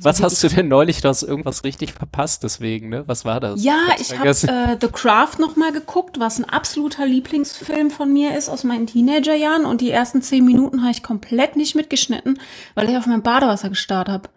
[0.00, 3.04] Was so hast du denn neulich, du hast irgendwas richtig verpasst deswegen, ne?
[3.06, 3.62] Was war das?
[3.62, 8.48] Ja, ich habe äh, The Craft nochmal geguckt, was ein absoluter Lieblingsfilm von mir ist
[8.48, 12.38] aus meinen Teenagerjahren und die ersten 10 Minuten habe ich komplett nicht mitgeschnitten,
[12.74, 14.28] weil ich auf mein Badewasser gestarrt habe.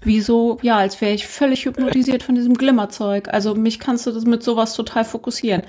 [0.00, 3.28] Wie so, ja, als wäre ich völlig hypnotisiert von diesem Glimmerzeug.
[3.28, 5.62] Also mich kannst du das mit sowas total fokussieren.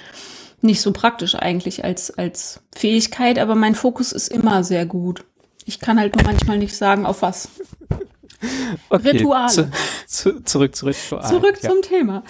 [0.62, 5.26] Nicht so praktisch eigentlich als, als Fähigkeit, aber mein Fokus ist immer sehr gut.
[5.66, 7.49] Ich kann halt nur manchmal nicht sagen, auf was.
[8.89, 9.51] Okay, Rituale.
[9.51, 9.72] Zu,
[10.05, 11.28] zu, zurück zu Ritualen.
[11.28, 11.70] Zurück ja.
[11.72, 12.24] zum Thema.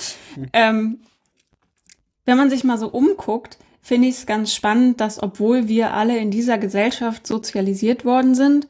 [0.54, 1.02] Ähm,
[2.24, 6.18] wenn man sich mal so umguckt, finde ich es ganz spannend, dass obwohl wir alle
[6.18, 8.70] in dieser Gesellschaft sozialisiert worden sind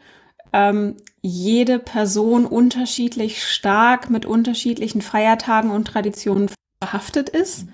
[0.54, 6.50] ähm, jede Person unterschiedlich stark mit unterschiedlichen Feiertagen und Traditionen
[6.82, 7.66] verhaftet ist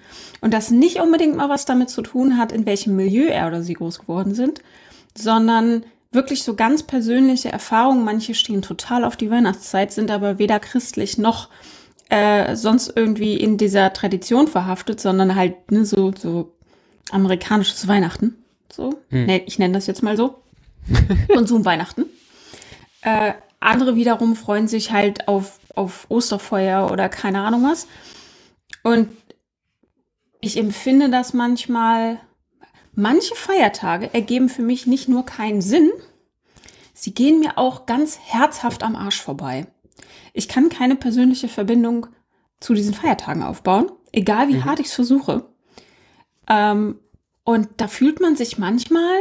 [0.42, 3.62] und das nicht unbedingt mal was damit zu tun hat, in welchem Milieu er oder
[3.62, 4.62] sie groß geworden sind,
[5.18, 8.06] sondern wirklich so ganz persönliche Erfahrungen.
[8.06, 11.50] Manche stehen total auf die Weihnachtszeit, sind aber weder christlich noch
[12.10, 16.54] äh, sonst irgendwie in dieser Tradition verhaftet, sondern halt ne, so, so
[17.12, 18.36] amerikanisches Weihnachten.
[18.72, 19.26] So, hm.
[19.26, 20.36] nee, ich nenne das jetzt mal so.
[21.34, 22.06] Konsum Weihnachten.
[23.02, 27.88] Äh, andere wiederum freuen sich halt auf, auf Osterfeuer oder keine Ahnung was.
[28.84, 29.10] Und
[30.42, 32.20] ich empfinde das manchmal,
[32.94, 35.90] manche Feiertage ergeben für mich nicht nur keinen Sinn,
[36.94, 39.68] sie gehen mir auch ganz herzhaft am Arsch vorbei.
[40.34, 42.08] Ich kann keine persönliche Verbindung
[42.60, 44.66] zu diesen Feiertagen aufbauen, egal wie mhm.
[44.66, 45.46] hart ich es versuche.
[46.48, 47.00] Ähm,
[47.46, 49.16] und da fühlt man sich manchmal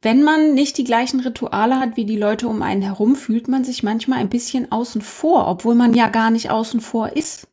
[0.00, 3.64] wenn man nicht die gleichen Rituale hat wie die Leute um einen herum, fühlt man
[3.64, 7.48] sich manchmal ein bisschen außen vor, obwohl man ja gar nicht außen vor ist.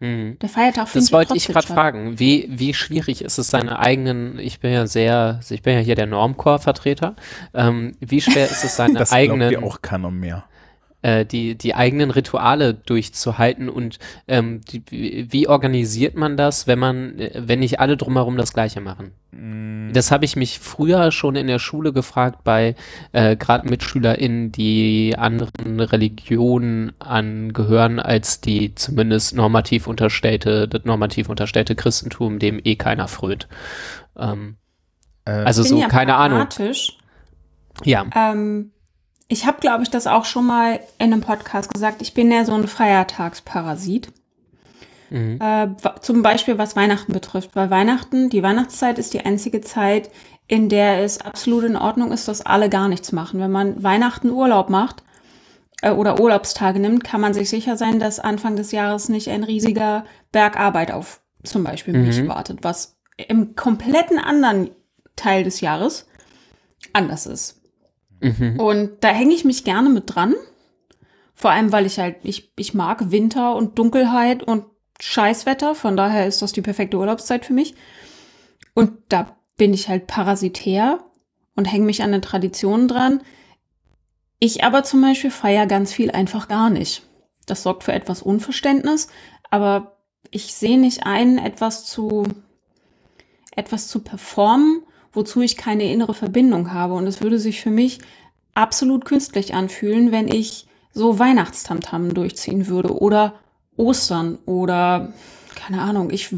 [0.00, 0.38] Mhm.
[0.40, 2.18] Der Feiertag Das wollte ich gerade fragen.
[2.18, 5.94] Wie, wie schwierig ist es, seine eigenen, ich bin ja sehr, ich bin ja hier
[5.94, 7.16] der Normcore-Vertreter,
[7.54, 9.52] ähm, wie schwer ist es, seine das eigenen.
[9.52, 10.44] Das auch keiner mehr
[11.06, 14.82] äh, die, die eigenen Rituale durchzuhalten und ähm, die,
[15.30, 19.12] wie organisiert man das, wenn man, wenn nicht alle drumherum das Gleiche machen?
[19.30, 19.92] Mm.
[19.92, 22.74] Das habe ich mich früher schon in der Schule gefragt bei
[23.12, 31.76] äh, gerade MitschülerInnen, die anderen Religionen angehören als die zumindest normativ unterstellte, das normativ unterstellte
[31.76, 33.46] Christentum, dem eh keiner frönt.
[34.18, 34.56] Ähm,
[35.24, 36.48] äh, also so, ja keine Ahnung.
[37.84, 38.06] Ja.
[38.16, 38.72] Ähm,
[39.28, 42.00] ich habe, glaube ich, das auch schon mal in einem Podcast gesagt.
[42.02, 44.12] Ich bin ja so ein Feiertagsparasit.
[45.10, 45.40] Mhm.
[45.40, 45.68] Äh,
[46.00, 47.50] zum Beispiel was Weihnachten betrifft.
[47.54, 50.10] Weil Weihnachten, die Weihnachtszeit ist die einzige Zeit,
[50.48, 53.40] in der es absolut in Ordnung ist, dass alle gar nichts machen.
[53.40, 55.02] Wenn man Weihnachten Urlaub macht
[55.82, 59.42] äh, oder Urlaubstage nimmt, kann man sich sicher sein, dass Anfang des Jahres nicht ein
[59.42, 62.06] riesiger Berg Arbeit auf zum Beispiel mhm.
[62.06, 64.70] mich wartet, was im kompletten anderen
[65.16, 66.06] Teil des Jahres
[66.92, 67.60] anders ist.
[68.20, 68.58] Mhm.
[68.58, 70.34] Und da hänge ich mich gerne mit dran.
[71.34, 74.64] Vor allem, weil ich halt, ich, ich mag Winter und Dunkelheit und
[75.00, 75.74] Scheißwetter.
[75.74, 77.74] Von daher ist das die perfekte Urlaubszeit für mich.
[78.74, 81.00] Und da bin ich halt parasitär
[81.54, 83.22] und hänge mich an den Traditionen dran.
[84.38, 87.02] Ich aber zum Beispiel feiere ganz viel einfach gar nicht.
[87.46, 89.08] Das sorgt für etwas Unverständnis,
[89.50, 89.96] aber
[90.30, 92.24] ich sehe nicht ein, etwas zu,
[93.54, 94.82] etwas zu performen
[95.16, 96.94] wozu ich keine innere Verbindung habe.
[96.94, 97.98] Und es würde sich für mich
[98.54, 103.34] absolut künstlich anfühlen, wenn ich so Weihnachtstamtam durchziehen würde oder
[103.76, 105.12] Ostern oder
[105.54, 106.30] keine Ahnung, ich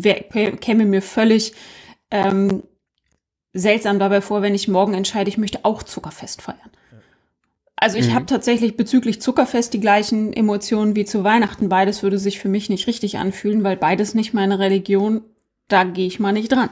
[0.60, 1.52] käme mir völlig
[2.10, 2.62] ähm,
[3.52, 6.70] seltsam dabei vor, wenn ich morgen entscheide, ich möchte auch Zuckerfest feiern.
[7.76, 8.14] Also ich mhm.
[8.14, 11.68] habe tatsächlich bezüglich Zuckerfest die gleichen Emotionen wie zu Weihnachten.
[11.68, 15.22] Beides würde sich für mich nicht richtig anfühlen, weil beides nicht meine Religion,
[15.68, 16.70] da gehe ich mal nicht dran.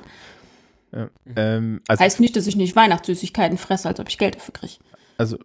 [0.93, 4.55] Ja, ähm, also heißt nicht, dass ich nicht Weihnachtssüßigkeiten fresse, als ob ich Geld dafür
[4.55, 4.75] kriege.
[5.19, 5.39] Also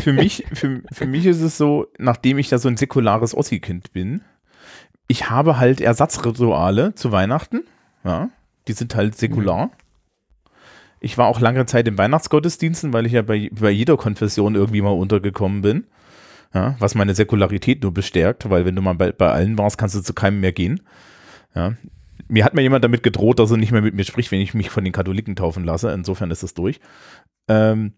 [0.00, 3.92] für mich, für, für mich ist es so, nachdem ich da so ein säkulares Ossi-Kind
[3.92, 4.22] bin,
[5.06, 7.62] ich habe halt Ersatzrituale zu Weihnachten.
[8.04, 8.30] Ja,
[8.66, 9.66] die sind halt säkular.
[9.66, 9.72] Mhm.
[11.00, 14.82] Ich war auch lange Zeit im Weihnachtsgottesdiensten, weil ich ja bei, bei jeder Konfession irgendwie
[14.82, 15.86] mal untergekommen bin.
[16.54, 19.94] Ja, was meine Säkularität nur bestärkt, weil wenn du mal bei, bei allen warst, kannst
[19.94, 20.80] du zu keinem mehr gehen.
[21.54, 21.74] Ja,
[22.32, 24.54] mir hat mir jemand damit gedroht, dass er nicht mehr mit mir spricht, wenn ich
[24.54, 25.92] mich von den Katholiken taufen lasse.
[25.92, 26.80] Insofern ist es durch.
[27.46, 27.92] Ähm,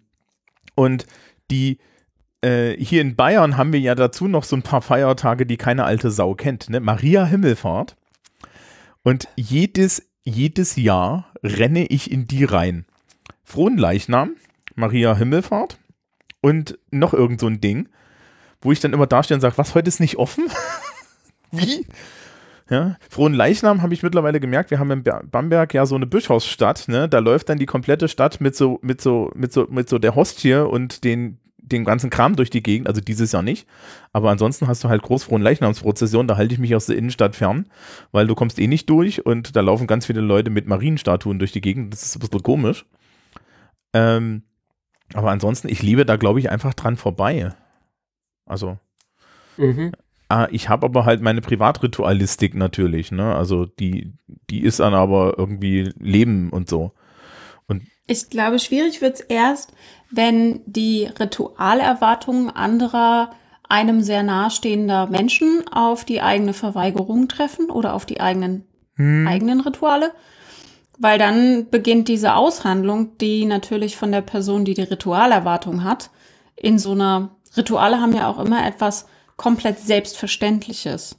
[0.75, 1.07] und
[1.53, 1.79] die
[2.43, 5.85] äh, hier in Bayern haben wir ja dazu noch so ein paar Feiertage, die keine
[5.85, 6.69] alte Sau kennt.
[6.69, 6.81] Ne?
[6.81, 7.97] Maria Himmelfahrt.
[9.05, 12.87] Und jedes, jedes Jahr renne ich in die rein.
[13.45, 14.35] Frohen Leichnam,
[14.75, 15.79] Maria Himmelfahrt
[16.41, 17.89] und noch irgend so ein Ding,
[18.61, 20.47] wo ich dann immer dastehe und sage, was, heute ist nicht offen?
[21.53, 21.87] Wie?
[22.71, 26.89] Ja, Frohen Leichnam habe ich mittlerweile gemerkt, wir haben in Bamberg ja so eine Bischofsstadt,
[26.89, 27.09] ne?
[27.09, 30.15] Da läuft dann die komplette Stadt mit so, mit so, mit so, mit so der
[30.15, 33.69] Hostie und den, den ganzen Kram durch die Gegend, also dieses Jahr nicht.
[34.13, 37.67] Aber ansonsten hast du halt Großfrohen Leichnamsprozession, da halte ich mich aus der Innenstadt fern,
[38.13, 41.53] weil du kommst eh nicht durch und da laufen ganz viele Leute mit Marienstatuen durch
[41.53, 41.93] die Gegend.
[41.93, 42.87] Das ist ein bisschen komisch.
[43.93, 44.43] Ähm,
[45.13, 47.53] aber ansonsten, ich liebe da, glaube ich, einfach dran vorbei.
[48.47, 48.79] Also.
[49.59, 49.93] Mhm.
[50.35, 53.37] Ah, ich habe aber halt meine Privatritualistik natürlich, ne?
[53.37, 54.15] Also die,
[54.51, 56.91] die ist dann aber irgendwie Leben und so.
[57.69, 59.73] Und ich glaube, schwierig wird es erst,
[60.11, 63.31] wenn die Ritualerwartungen anderer
[63.69, 68.65] einem sehr nahestehender Menschen auf die eigene Verweigerung treffen oder auf die eigenen,
[68.97, 69.29] hm.
[69.29, 70.11] eigenen Rituale.
[70.99, 76.11] Weil dann beginnt diese Aushandlung, die natürlich von der Person, die die Ritualerwartung hat,
[76.57, 79.07] in so einer Rituale haben ja auch immer etwas
[79.37, 81.19] komplett Selbstverständliches.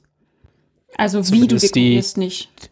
[0.96, 2.70] Also Zumindest wie du dekorierst die, nicht.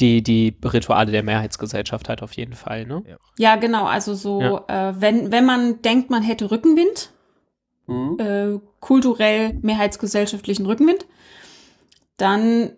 [0.00, 3.02] Die, die Rituale der Mehrheitsgesellschaft halt auf jeden Fall, ne?
[3.38, 3.84] Ja, genau.
[3.84, 4.90] Also so, ja.
[4.90, 7.10] äh, wenn, wenn man denkt, man hätte Rückenwind,
[7.86, 8.16] mhm.
[8.18, 11.06] äh, kulturell mehrheitsgesellschaftlichen Rückenwind,
[12.16, 12.72] dann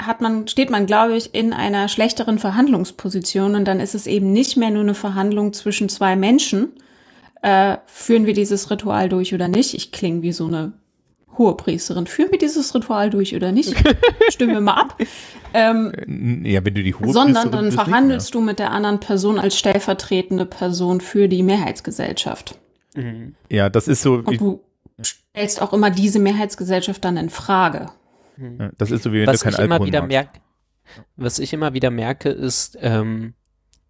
[0.00, 4.32] hat man, steht man, glaube ich, in einer schlechteren Verhandlungsposition und dann ist es eben
[4.32, 6.72] nicht mehr nur eine Verhandlung zwischen zwei Menschen.
[7.42, 9.74] Äh, führen wir dieses Ritual durch oder nicht?
[9.74, 10.72] Ich klinge wie so eine
[11.38, 13.74] hohe Priesterin, führen wir dieses Ritual durch oder nicht?
[14.30, 14.96] Stimmen wir mal ab.
[15.52, 15.92] Ähm,
[16.44, 18.40] ja, wenn du die hohe Sondern dann verhandelst nicht, ja.
[18.40, 22.58] du mit der anderen Person als stellvertretende Person für die Mehrheitsgesellschaft.
[22.94, 23.34] Mhm.
[23.50, 24.14] Ja, das ist so.
[24.14, 24.60] Und du
[25.02, 27.86] stellst auch immer diese Mehrheitsgesellschaft dann in Frage.
[28.36, 28.70] Mhm.
[28.78, 30.40] das ist so wie wenn was du kein ich Alkohol immer wieder merke,
[31.16, 33.34] Was ich immer wieder merke, ist, ähm,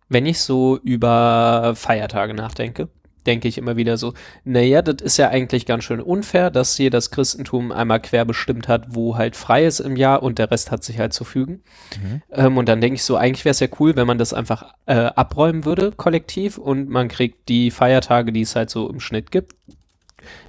[0.09, 2.89] wenn ich so über Feiertage nachdenke,
[3.27, 4.15] denke ich immer wieder so,
[4.45, 8.69] naja, das ist ja eigentlich ganz schön unfair, dass hier das Christentum einmal quer bestimmt
[8.69, 11.63] hat, wo halt frei ist im Jahr und der Rest hat sich halt zu fügen.
[12.03, 12.23] Mhm.
[12.33, 14.75] Ähm, und dann denke ich so, eigentlich wäre es ja cool, wenn man das einfach
[14.87, 19.31] äh, abräumen würde, kollektiv, und man kriegt die Feiertage, die es halt so im Schnitt
[19.31, 19.55] gibt,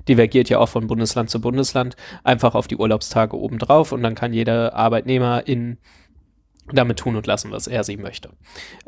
[0.07, 4.34] divergiert ja auch von Bundesland zu Bundesland, einfach auf die Urlaubstage obendrauf und dann kann
[4.34, 5.78] jeder Arbeitnehmer in
[6.74, 8.30] damit tun und lassen, was er sie möchte.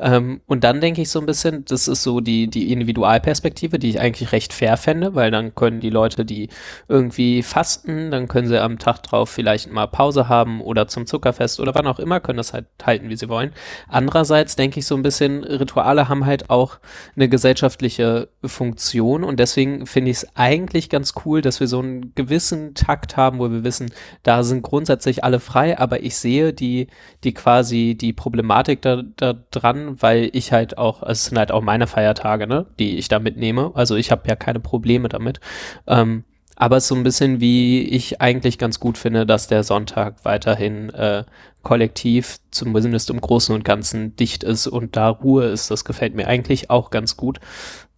[0.00, 3.90] Ähm, und dann denke ich so ein bisschen, das ist so die, die Individualperspektive, die
[3.90, 6.48] ich eigentlich recht fair fände, weil dann können die Leute, die
[6.88, 11.60] irgendwie fasten, dann können sie am Tag drauf vielleicht mal Pause haben oder zum Zuckerfest
[11.60, 13.52] oder wann auch immer, können das halt halten, wie sie wollen.
[13.86, 16.78] Andererseits denke ich so ein bisschen, Rituale haben halt auch
[17.14, 22.12] eine gesellschaftliche Funktion und deswegen finde ich es eigentlich ganz cool, dass wir so einen
[22.16, 23.92] gewissen Takt haben, wo wir wissen,
[24.24, 26.88] da sind grundsätzlich alle frei, aber ich sehe die,
[27.22, 31.38] die quasi quasi die Problematik da, da dran, weil ich halt auch, also es sind
[31.38, 33.72] halt auch meine Feiertage, ne, die ich da mitnehme.
[33.74, 35.40] Also ich habe ja keine Probleme damit.
[35.86, 36.24] Ähm,
[36.56, 40.24] aber es ist so ein bisschen wie ich eigentlich ganz gut finde, dass der Sonntag
[40.24, 41.24] weiterhin äh,
[41.62, 45.70] kollektiv, zumindest im Großen und Ganzen, dicht ist und da Ruhe ist.
[45.70, 47.38] Das gefällt mir eigentlich auch ganz gut.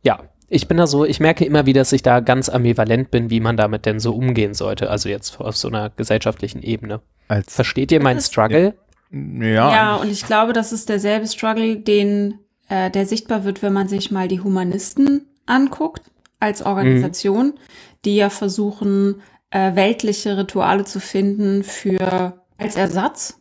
[0.02, 0.18] Ja,
[0.48, 3.40] ich bin da so, ich merke immer wieder, dass ich da ganz ambivalent bin, wie
[3.40, 4.90] man damit denn so umgehen sollte.
[4.90, 7.00] Also jetzt auf so einer gesellschaftlichen Ebene.
[7.28, 8.74] Als Versteht ihr meinen Struggle?
[9.10, 9.74] Ja.
[9.74, 12.38] Ja, und ich glaube, das ist derselbe Struggle, den
[12.68, 16.02] äh, der sichtbar wird, wenn man sich mal die Humanisten anguckt
[16.38, 17.54] als Organisation, mhm.
[18.04, 23.40] die ja versuchen, äh, weltliche Rituale zu finden für als Ersatz.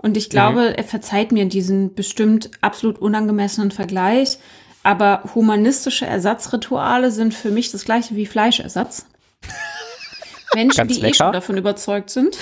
[0.00, 0.74] Und ich glaube, mhm.
[0.76, 4.38] er verzeiht mir diesen bestimmt absolut unangemessenen Vergleich,
[4.82, 9.06] aber humanistische Ersatzrituale sind für mich das gleiche wie Fleischersatz.
[10.54, 11.10] Menschen, Ganz die lecker.
[11.10, 12.36] eh schon davon überzeugt sind,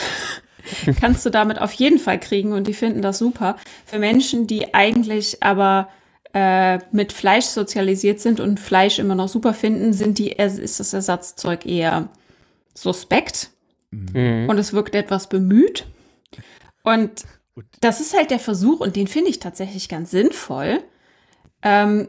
[1.01, 3.57] kannst du damit auf jeden Fall kriegen und die finden das super.
[3.85, 5.89] Für Menschen, die eigentlich aber
[6.33, 10.93] äh, mit Fleisch sozialisiert sind und Fleisch immer noch super finden, sind die, ist das
[10.93, 12.09] Ersatzzeug eher
[12.75, 13.51] suspekt
[13.91, 14.47] mhm.
[14.49, 15.87] und es wirkt etwas bemüht.
[16.83, 17.25] Und
[17.81, 20.83] das ist halt der Versuch, und den finde ich tatsächlich ganz sinnvoll.
[21.63, 22.09] Ähm,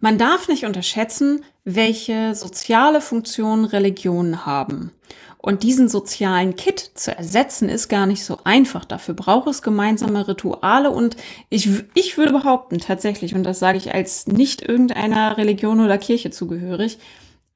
[0.00, 4.92] man darf nicht unterschätzen, welche soziale Funktion Religionen haben.
[5.40, 8.84] Und diesen sozialen Kit zu ersetzen, ist gar nicht so einfach.
[8.84, 11.16] Dafür braucht es gemeinsame Rituale und
[11.48, 16.30] ich, ich würde behaupten, tatsächlich, und das sage ich als nicht irgendeiner Religion oder Kirche
[16.30, 16.98] zugehörig,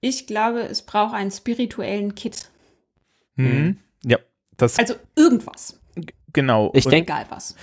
[0.01, 2.51] ich glaube, es braucht einen spirituellen Kit.
[3.37, 3.79] Mhm.
[4.05, 4.19] Ja,
[4.57, 4.79] das.
[4.79, 5.81] Also irgendwas.
[6.33, 6.71] Genau.
[6.75, 7.57] Ich denke, egal was.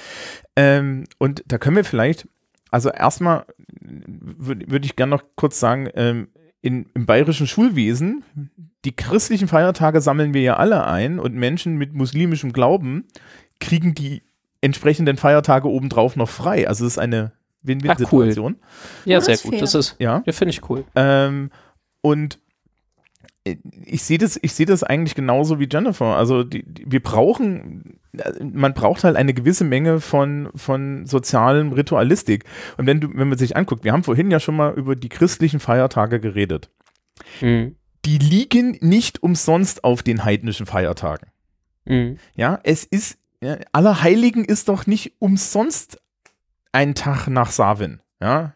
[0.56, 2.28] Ähm, und da können wir vielleicht,
[2.72, 3.46] also erstmal
[3.82, 6.30] würde würd ich gerne noch kurz sagen, ähm,
[6.62, 8.24] in, im bayerischen Schulwesen,
[8.86, 13.06] die christlichen Feiertage sammeln wir ja alle ein und Menschen mit muslimischem Glauben
[13.60, 14.24] kriegen die
[14.62, 16.68] entsprechenden Feiertage obendrauf noch frei.
[16.68, 17.32] Also es ist eine
[17.62, 18.56] Win-Win-Situation.
[18.56, 19.12] Cool.
[19.12, 19.52] Ja, sehr gut.
[19.52, 19.60] Fair.
[19.62, 20.86] Das ist, ja, ja finde ich cool.
[20.96, 21.52] Ähm,
[22.02, 22.40] und
[23.86, 26.18] ich sehe das, ich sehe das eigentlich genauso wie Jennifer.
[26.18, 27.99] Also die, die, wir brauchen,
[28.42, 32.46] man braucht halt eine gewisse Menge von, von sozialen Ritualistik.
[32.78, 35.10] Und wenn du, wenn man sich anguckt, wir haben vorhin ja schon mal über die
[35.10, 36.70] christlichen Feiertage geredet.
[37.42, 37.76] Mhm.
[38.06, 41.30] Die liegen nicht umsonst auf den heidnischen Feiertagen.
[41.86, 42.18] Mhm.
[42.36, 46.02] Ja, es ist, ja, Allerheiligen ist doch nicht umsonst
[46.72, 48.02] ein Tag nach Savin.
[48.22, 48.54] Ja,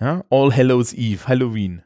[0.00, 1.82] ja, All Hallows Eve, Halloween.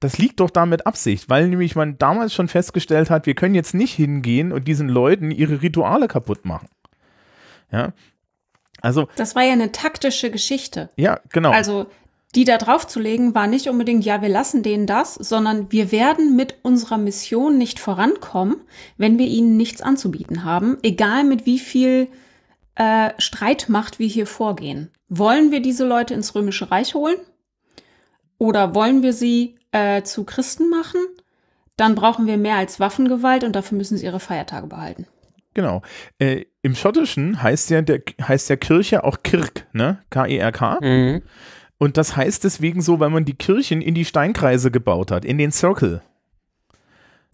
[0.00, 3.54] Das liegt doch da mit Absicht, weil nämlich man damals schon festgestellt hat, wir können
[3.54, 6.68] jetzt nicht hingehen und diesen Leuten ihre Rituale kaputt machen.
[7.70, 7.92] Ja.
[8.80, 9.08] Also.
[9.16, 10.88] Das war ja eine taktische Geschichte.
[10.96, 11.50] Ja, genau.
[11.50, 11.86] Also,
[12.34, 15.92] die da drauf zu legen, war nicht unbedingt, ja, wir lassen denen das, sondern wir
[15.92, 18.56] werden mit unserer Mission nicht vorankommen,
[18.96, 22.08] wenn wir ihnen nichts anzubieten haben, egal mit wie viel
[22.76, 24.90] äh, Streitmacht wir hier vorgehen.
[25.08, 27.18] Wollen wir diese Leute ins Römische Reich holen?
[28.38, 31.00] Oder wollen wir sie äh, zu Christen machen,
[31.76, 35.06] dann brauchen wir mehr als Waffengewalt und dafür müssen sie ihre Feiertage behalten.
[35.54, 35.82] Genau.
[36.18, 39.98] Äh, Im Schottischen heißt ja, der, heißt ja Kirche auch Kirk, ne?
[40.10, 40.78] K-E-R-K.
[40.78, 41.22] -E mhm.
[41.78, 45.38] Und das heißt deswegen so, weil man die Kirchen in die Steinkreise gebaut hat, in
[45.38, 46.02] den Circle.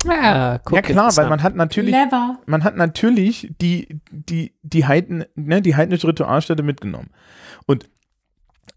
[0.04, 1.96] Ja, ja klar, weil man hat natürlich,
[2.46, 7.10] man hat natürlich die, die, die Heiden, ne, die heidnische Ritualstätte mitgenommen.
[7.66, 7.88] Und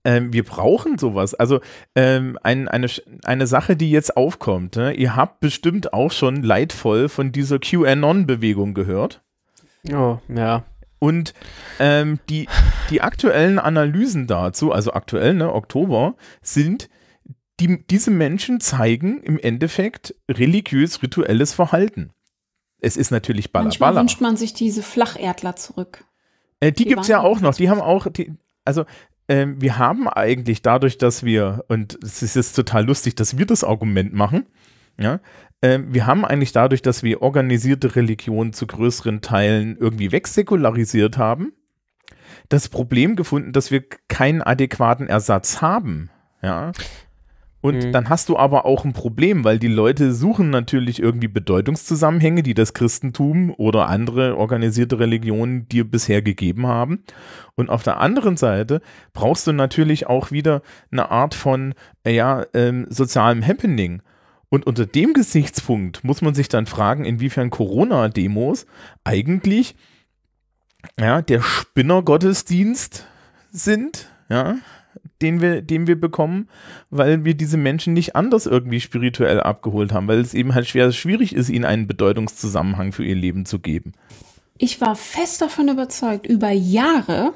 [0.04, 1.34] ähm, wir brauchen sowas.
[1.34, 1.60] Also
[1.96, 2.88] ähm, ein, eine,
[3.24, 4.76] eine Sache, die jetzt aufkommt.
[4.76, 4.94] Ne?
[4.94, 9.22] Ihr habt bestimmt auch schon leidvoll von dieser QAnon-Bewegung gehört.
[9.92, 10.64] Oh, ja.
[11.00, 11.34] Und
[11.80, 12.48] ähm, die,
[12.90, 16.90] die aktuellen Analysen dazu, also aktuell, ne, Oktober, sind,
[17.60, 22.12] die, diese Menschen zeigen im Endeffekt religiös-rituelles Verhalten.
[22.80, 24.02] Es ist natürlich Balla Manchmal Balla.
[24.02, 26.06] wünscht man sich diese Flacherdler zurück.
[26.60, 27.56] Äh, die, die gibt es ja auch noch.
[27.56, 28.34] Die haben auch, die,
[28.66, 28.86] also
[29.30, 33.46] ähm, wir haben eigentlich dadurch, dass wir, und es ist jetzt total lustig, dass wir
[33.46, 34.48] das Argument machen,
[34.98, 35.22] ja,
[35.62, 41.54] ähm, wir haben eigentlich dadurch, dass wir organisierte Religion zu größeren Teilen irgendwie wegsäkularisiert haben,
[42.50, 46.10] das Problem gefunden, dass wir keinen adäquaten Ersatz haben.
[46.42, 46.72] Ja.
[47.62, 47.92] Und mhm.
[47.92, 52.54] dann hast du aber auch ein Problem, weil die Leute suchen natürlich irgendwie Bedeutungszusammenhänge, die
[52.54, 57.04] das Christentum oder andere organisierte Religionen dir bisher gegeben haben.
[57.56, 58.82] Und auf der anderen Seite
[59.12, 61.74] brauchst du natürlich auch wieder eine Art von
[62.06, 64.02] äh, ja, ähm, sozialem Happening.
[64.48, 68.66] Und unter dem Gesichtspunkt muss man sich dann fragen, inwiefern Corona-Demos
[69.04, 69.76] eigentlich
[71.00, 73.06] ja, der Spinnergottesdienst
[73.52, 74.56] sind, ja,
[75.22, 76.50] den wir, den wir bekommen,
[76.90, 80.92] weil wir diese Menschen nicht anders irgendwie spirituell abgeholt haben, weil es eben halt schwer,
[80.92, 83.94] schwierig ist, ihnen einen Bedeutungszusammenhang für ihr Leben zu geben.
[84.58, 87.34] Ich war fest davon überzeugt, über Jahre,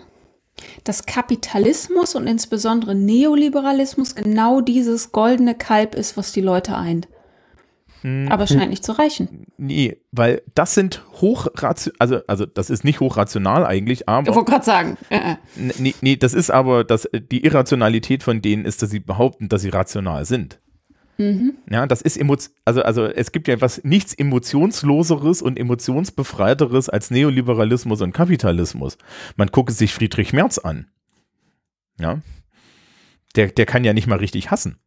[0.84, 7.08] dass Kapitalismus und insbesondere Neoliberalismus genau dieses goldene Kalb ist, was die Leute eint.
[8.04, 8.28] Hm.
[8.30, 9.48] Aber es scheint nicht zu reichen.
[9.58, 14.30] Nee, weil das sind hochrational, also, also das ist nicht hochrational eigentlich, aber.
[14.30, 14.98] Ich wollte gerade sagen.
[15.10, 15.36] Äh, äh.
[15.78, 19.62] Nee, nee, das ist aber, das, die Irrationalität von denen ist, dass sie behaupten, dass
[19.62, 20.60] sie rational sind.
[21.18, 21.54] Mhm.
[21.70, 27.12] Ja, das ist Emotion, also, also es gibt ja etwas nichts emotionsloseres und emotionsbefreiteres als
[27.12, 28.98] Neoliberalismus und Kapitalismus.
[29.36, 30.88] Man gucke sich Friedrich Merz an.
[32.00, 32.20] Ja.
[33.36, 34.78] Der, der kann ja nicht mal richtig hassen.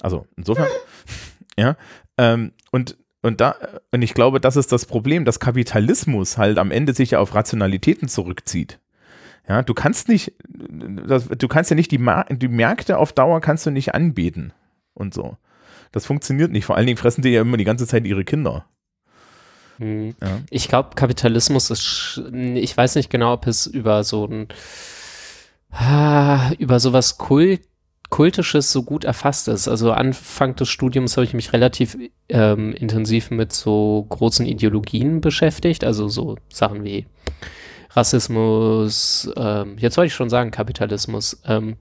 [0.00, 0.68] Also insofern,
[1.58, 1.76] ja.
[2.20, 3.56] Ähm, und und da,
[3.90, 7.34] und ich glaube, das ist das Problem, dass Kapitalismus halt am Ende sich ja auf
[7.34, 8.78] Rationalitäten zurückzieht.
[9.46, 13.40] Ja, du kannst nicht, das, du kannst ja nicht die, Mar die Märkte auf Dauer
[13.40, 14.52] kannst du nicht anbeten
[14.94, 15.36] und so.
[15.92, 16.64] Das funktioniert nicht.
[16.64, 18.64] Vor allen Dingen fressen die ja immer die ganze Zeit ihre Kinder.
[19.78, 20.14] Hm.
[20.22, 20.40] Ja.
[20.50, 24.48] Ich glaube, Kapitalismus ist, ich weiß nicht genau, ob es über so ein,
[25.72, 27.60] ah, über sowas Kult
[28.10, 29.68] Kultisches so gut erfasst ist.
[29.68, 31.96] Also Anfang des Studiums habe ich mich relativ
[32.28, 37.06] ähm, intensiv mit so großen Ideologien beschäftigt, also so Sachen wie
[37.90, 41.76] Rassismus, ähm, jetzt wollte ich schon sagen Kapitalismus, ähm,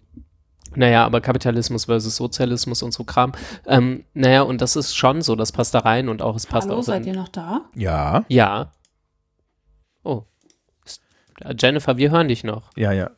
[0.75, 3.31] naja, aber Kapitalismus versus Sozialismus und so Kram.
[3.65, 6.67] Ähm, naja, und das ist schon so, das passt da rein und auch es passt
[6.67, 6.83] Hallo, auch.
[6.83, 7.61] seid ihr noch da?
[7.75, 8.23] Ja.
[8.27, 8.71] Ja.
[10.03, 10.25] Oh.
[11.57, 12.69] Jennifer, wir hören dich noch.
[12.75, 13.09] Ja, ja.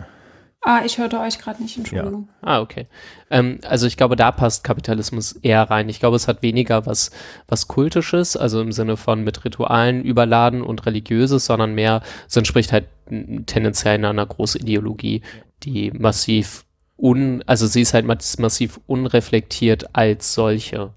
[0.64, 2.30] Ah, ich hörte euch gerade nicht, Entschuldigung.
[2.44, 2.48] Ja.
[2.48, 2.86] Ah, okay.
[3.32, 5.90] Ähm, also ich glaube, da passt Kapitalismus eher rein.
[5.90, 7.10] Ich glaube, es hat weniger was,
[7.48, 12.72] was Kultisches, also im Sinne von mit Ritualen überladen und Religiöses, sondern mehr, es entspricht
[12.72, 12.86] halt
[13.48, 15.24] tendenziell in einer Großideologie,
[15.64, 16.64] die massiv
[16.96, 20.94] un, also sie ist halt massiv unreflektiert als solche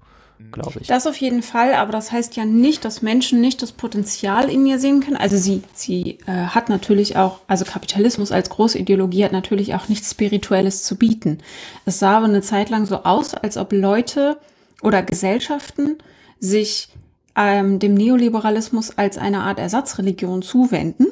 [0.51, 0.87] glaube ich.
[0.87, 4.65] Das auf jeden Fall, aber das heißt ja nicht, dass Menschen nicht das Potenzial in
[4.65, 5.17] ihr sehen können.
[5.17, 10.11] Also sie, sie äh, hat natürlich auch, also Kapitalismus als Großideologie hat natürlich auch nichts
[10.11, 11.39] Spirituelles zu bieten.
[11.85, 14.37] Es sah aber eine Zeit lang so aus, als ob Leute
[14.81, 15.97] oder Gesellschaften
[16.39, 16.89] sich
[17.35, 21.07] ähm, dem Neoliberalismus als eine Art Ersatzreligion zuwenden.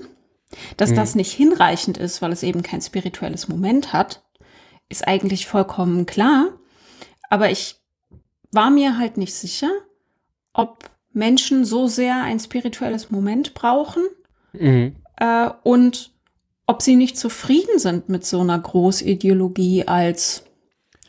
[0.78, 0.96] Dass mhm.
[0.96, 4.24] das nicht hinreichend ist, weil es eben kein spirituelles Moment hat,
[4.90, 6.50] ist eigentlich vollkommen klar.
[7.30, 7.83] Aber ich
[8.54, 9.72] war mir halt nicht sicher,
[10.54, 14.04] ob Menschen so sehr ein spirituelles Moment brauchen
[14.54, 14.96] mhm.
[15.18, 16.12] äh, und
[16.66, 20.46] ob sie nicht zufrieden sind mit so einer Großideologie als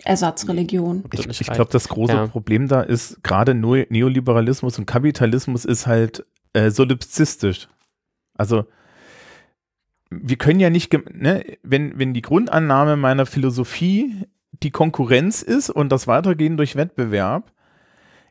[0.05, 1.05] Ersatzreligion.
[1.13, 2.27] Ich, ich glaube, das große ja.
[2.27, 7.69] Problem da ist, gerade Neoliberalismus und Kapitalismus ist halt äh, solipsistisch.
[8.35, 8.65] Also
[10.11, 14.27] wir können ja nicht, ne, wenn, wenn die Grundannahme meiner Philosophie
[14.63, 17.53] die Konkurrenz ist und das Weitergehen durch Wettbewerb,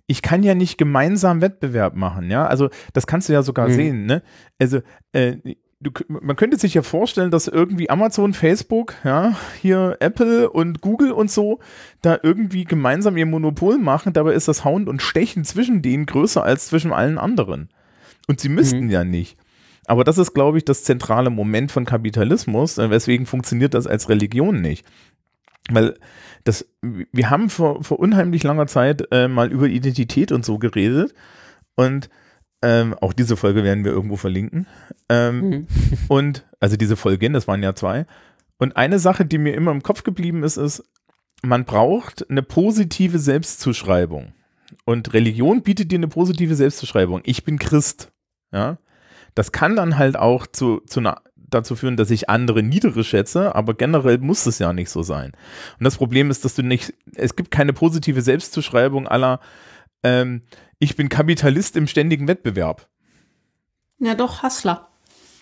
[0.08, 2.46] ich kann ja nicht gemeinsam Wettbewerb machen, ja.
[2.46, 3.74] Also das kannst du ja sogar mhm.
[3.74, 4.22] sehen, ne?
[4.60, 4.82] Also
[5.14, 5.38] äh,
[5.80, 11.12] du, man könnte sich ja vorstellen, dass irgendwie Amazon, Facebook, ja, hier Apple und Google
[11.12, 11.60] und so
[12.02, 14.14] da irgendwie gemeinsam ihr Monopol machen.
[14.14, 17.70] Dabei ist das Hauen und Stechen zwischen denen größer als zwischen allen anderen.
[18.28, 18.90] Und sie müssten mhm.
[18.90, 19.38] ja nicht.
[19.86, 22.78] Aber das ist, glaube ich, das zentrale Moment von Kapitalismus.
[22.78, 24.86] Äh, weswegen funktioniert das als Religion nicht?
[25.70, 25.96] Weil
[26.44, 31.14] das, wir haben vor, vor unheimlich langer Zeit äh, mal über Identität und so geredet.
[31.76, 32.10] Und
[32.62, 34.68] ähm, auch diese Folge werden wir irgendwo verlinken.
[35.10, 35.68] Ähm, mhm.
[36.08, 38.06] Und, also diese Folgen, das waren ja zwei.
[38.58, 40.84] Und eine Sache, die mir immer im Kopf geblieben ist, ist,
[41.42, 44.34] man braucht eine positive Selbstzuschreibung.
[44.86, 47.22] Und Religion bietet dir eine positive Selbstzuschreibung.
[47.26, 48.12] Ich bin Christ.
[48.54, 48.78] Ja.
[49.36, 51.22] Das kann dann halt auch zu, zu einer,
[51.54, 55.32] dazu führen, dass ich andere niedere schätze, aber generell muss es ja nicht so sein.
[55.80, 59.40] Und das Problem ist, dass du nicht, es gibt keine positive Selbstzuschreibung aller,
[60.04, 60.42] ähm,
[60.80, 62.88] ich bin Kapitalist im ständigen Wettbewerb.
[64.00, 64.90] Ja, doch, Hassler.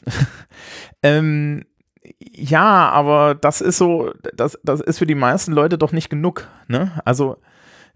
[1.04, 1.66] ähm,
[2.20, 6.48] ja, aber das ist so, das, das ist für die meisten Leute doch nicht genug.
[6.68, 6.92] Ne?
[7.06, 7.38] Also,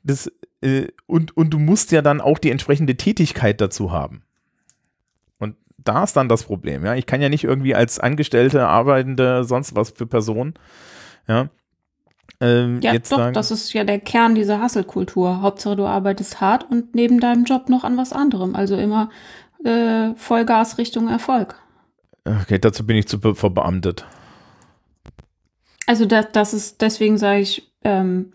[0.04, 4.24] das, äh, und, und du musst ja dann auch die entsprechende Tätigkeit dazu haben.
[5.86, 6.96] Da ist dann das Problem, ja.
[6.96, 10.56] Ich kann ja nicht irgendwie als Angestellte, Arbeitende, sonst was für Person,
[11.28, 11.50] ja,
[12.42, 15.42] ähm, ja, doch, sagen, das ist ja der Kern dieser Hasselkultur.
[15.42, 18.56] Hauptsache, du arbeitest hart und neben deinem Job noch an was anderem.
[18.56, 19.10] Also immer
[19.64, 21.56] äh, Vollgas Richtung Erfolg.
[22.26, 24.06] Okay, dazu bin ich zu be verbeamtet.
[25.88, 28.34] Also das, das ist, deswegen sage ich, ähm,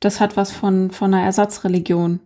[0.00, 2.20] das hat was von, von einer Ersatzreligion.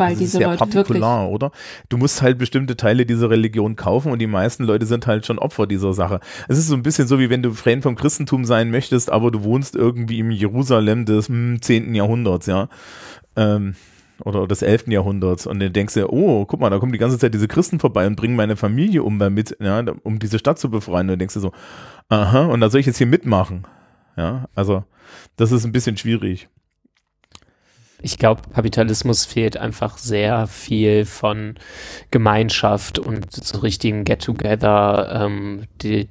[0.00, 1.50] Weil das diese ist ja Leute partikular, wirklich oder?
[1.88, 5.38] Du musst halt bestimmte Teile dieser Religion kaufen und die meisten Leute sind halt schon
[5.38, 6.20] Opfer dieser Sache.
[6.48, 9.30] Es ist so ein bisschen so, wie wenn du Fan vom Christentum sein möchtest, aber
[9.30, 11.94] du wohnst irgendwie im Jerusalem des hm, 10.
[11.94, 12.68] Jahrhunderts, ja.
[13.36, 13.74] Ähm,
[14.24, 14.88] oder des 11.
[14.88, 17.78] Jahrhunderts und dann denkst du, oh, guck mal, da kommen die ganze Zeit diese Christen
[17.78, 21.02] vorbei und bringen meine Familie um damit, ja, um diese Stadt zu befreien.
[21.02, 21.52] Und dann denkst du so,
[22.08, 23.64] aha, und da soll ich jetzt hier mitmachen.
[24.16, 24.82] Ja, also
[25.36, 26.48] das ist ein bisschen schwierig
[28.00, 31.54] ich glaube, Kapitalismus fehlt einfach sehr viel von
[32.10, 35.64] Gemeinschaft und so richtigen Get-Together, ähm,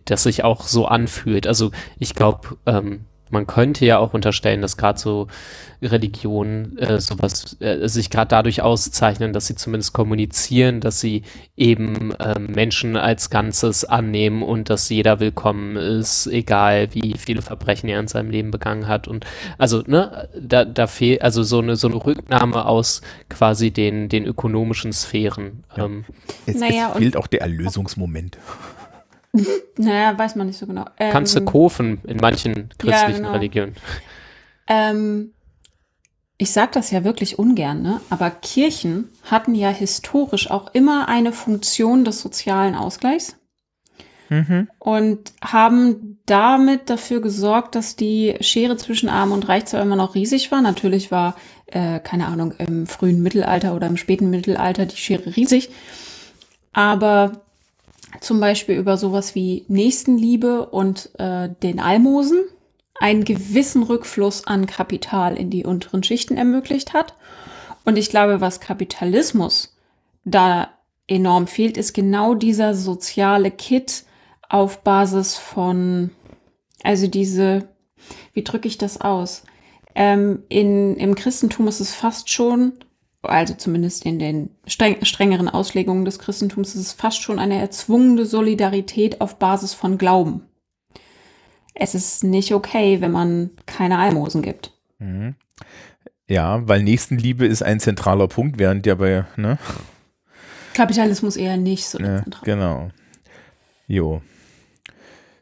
[0.05, 1.47] das sich auch so anfühlt.
[1.47, 5.27] Also ich glaube, ähm, man könnte ja auch unterstellen, dass gerade so
[5.81, 11.21] Religionen äh, sowas äh, sich gerade dadurch auszeichnen, dass sie zumindest kommunizieren, dass sie
[11.55, 17.89] eben äh, Menschen als Ganzes annehmen und dass jeder willkommen ist, egal wie viele Verbrechen
[17.89, 19.07] er in seinem Leben begangen hat.
[19.07, 19.25] Und
[19.57, 24.25] also, ne, da, da fehlt also so eine so eine Rücknahme aus quasi den, den
[24.25, 25.63] ökonomischen Sphären.
[25.75, 25.85] Ja.
[25.85, 26.05] Ähm.
[26.47, 28.37] Es, naja, es fehlt auch der Erlösungsmoment.
[29.77, 30.85] Naja, weiß man nicht so genau.
[30.97, 33.31] Ähm, Kannst du kaufen in manchen christlichen ja, genau.
[33.33, 33.75] Religionen.
[34.67, 35.33] Ähm,
[36.37, 38.01] ich sage das ja wirklich ungern, ne?
[38.09, 43.37] aber Kirchen hatten ja historisch auch immer eine Funktion des sozialen Ausgleichs
[44.29, 44.67] mhm.
[44.77, 50.13] und haben damit dafür gesorgt, dass die Schere zwischen Arm und Reich zwar immer noch
[50.13, 50.61] riesig war.
[50.61, 51.35] Natürlich war,
[51.67, 55.69] äh, keine Ahnung, im frühen Mittelalter oder im späten Mittelalter die Schere riesig,
[56.71, 57.46] aber
[58.21, 62.39] zum Beispiel über sowas wie Nächstenliebe und äh, den Almosen
[62.99, 67.15] einen gewissen Rückfluss an Kapital in die unteren Schichten ermöglicht hat.
[67.85, 69.77] Und ich glaube, was Kapitalismus
[70.25, 70.69] da
[71.07, 74.03] enorm fehlt, ist genau dieser soziale Kit
[74.49, 76.11] auf Basis von,
[76.83, 77.69] also diese,
[78.33, 79.43] wie drücke ich das aus?
[79.95, 82.73] Ähm, in, Im Christentum ist es fast schon,
[83.27, 88.25] also zumindest in den streng, strengeren Auslegungen des Christentums, ist es fast schon eine erzwungene
[88.25, 90.41] Solidarität auf Basis von Glauben
[91.79, 94.73] es ist nicht okay, wenn man keine Almosen gibt.
[94.99, 95.35] Mhm.
[96.27, 99.57] Ja, weil Nächstenliebe ist ein zentraler Punkt, während ja bei, ne?
[100.73, 102.41] Kapitalismus eher nicht so ja, zentral.
[102.43, 102.89] Genau.
[103.87, 104.21] Jo.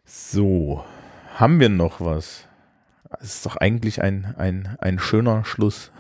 [0.06, 0.84] So.
[1.36, 2.46] Haben wir noch was?
[3.10, 5.92] Das ist doch eigentlich ein, ein, ein schöner Schluss.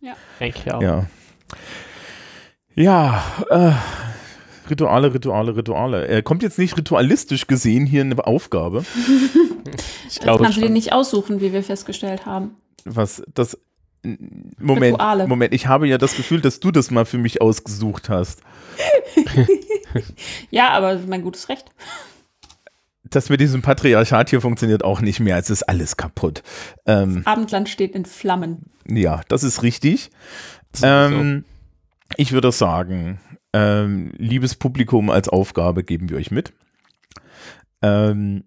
[0.00, 0.16] Ja.
[0.40, 0.82] Denke ich auch.
[0.82, 1.06] Ja.
[2.74, 3.72] Ja, äh,
[4.70, 6.06] Rituale, Rituale, Rituale.
[6.06, 8.84] Er kommt jetzt nicht ritualistisch gesehen hier eine Aufgabe.
[10.08, 10.62] ich glaube das kannst schon.
[10.62, 12.56] du dir nicht aussuchen, wie wir festgestellt haben.
[12.84, 13.58] Was, das,
[14.58, 15.26] Moment, Rituale.
[15.26, 18.42] Moment, ich habe ja das Gefühl, dass du das mal für mich ausgesucht hast.
[20.50, 21.66] ja, aber mein gutes Recht.
[23.10, 25.36] Das mit diesem Patriarchat hier funktioniert auch nicht mehr.
[25.38, 26.42] Es ist alles kaputt.
[26.86, 28.70] Ähm, das Abendland steht in Flammen.
[28.88, 30.10] Ja, das ist richtig.
[30.82, 32.14] Ähm, so.
[32.16, 33.20] Ich würde sagen,
[33.52, 36.52] ähm, liebes Publikum, als Aufgabe geben wir euch mit.
[37.82, 38.44] Ähm,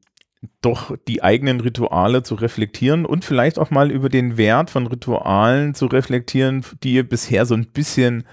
[0.62, 5.76] doch die eigenen Rituale zu reflektieren und vielleicht auch mal über den Wert von Ritualen
[5.76, 8.24] zu reflektieren, die ihr bisher so ein bisschen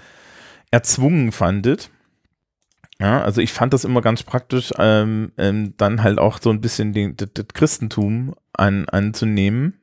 [0.71, 1.91] erzwungen fandet.
[3.01, 6.61] Ja, also ich fand das immer ganz praktisch, ähm, ähm, dann halt auch so ein
[6.61, 9.81] bisschen den, das, das Christentum an, anzunehmen.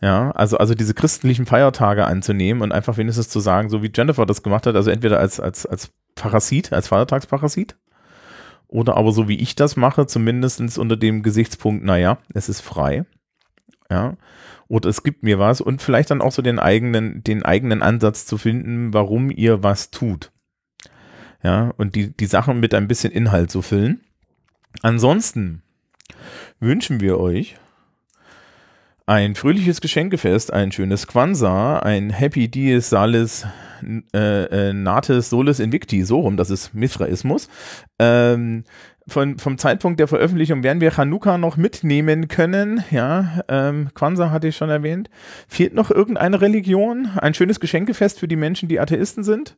[0.00, 4.26] Ja, also, also diese christlichen Feiertage anzunehmen und einfach wenigstens zu sagen, so wie Jennifer
[4.26, 7.76] das gemacht hat, also entweder als, als, als Parasit, als Feiertagsparasit,
[8.68, 13.04] oder aber so wie ich das mache, zumindest unter dem Gesichtspunkt, naja, es ist frei.
[13.90, 14.16] Ja.
[14.68, 18.26] Oder es gibt mir was und vielleicht dann auch so den eigenen, den eigenen Ansatz
[18.26, 20.32] zu finden, warum ihr was tut.
[21.42, 24.00] Ja, und die, die Sachen mit ein bisschen Inhalt zu füllen.
[24.82, 25.62] Ansonsten
[26.60, 27.56] wünschen wir euch
[29.06, 33.46] ein fröhliches Geschenkefest, ein schönes Quanza, ein Happy Dies Salis
[34.12, 37.48] äh, äh, Nates Solis Invicti, so rum, das ist Mithraismus.
[37.98, 38.64] Ähm,
[39.06, 42.82] von, vom Zeitpunkt der Veröffentlichung werden wir Chanukka noch mitnehmen können.
[42.90, 45.08] Ja, ähm, Kwanzaa hatte ich schon erwähnt.
[45.46, 47.10] Fehlt noch irgendeine Religion?
[47.16, 49.56] Ein schönes Geschenkefest für die Menschen, die Atheisten sind?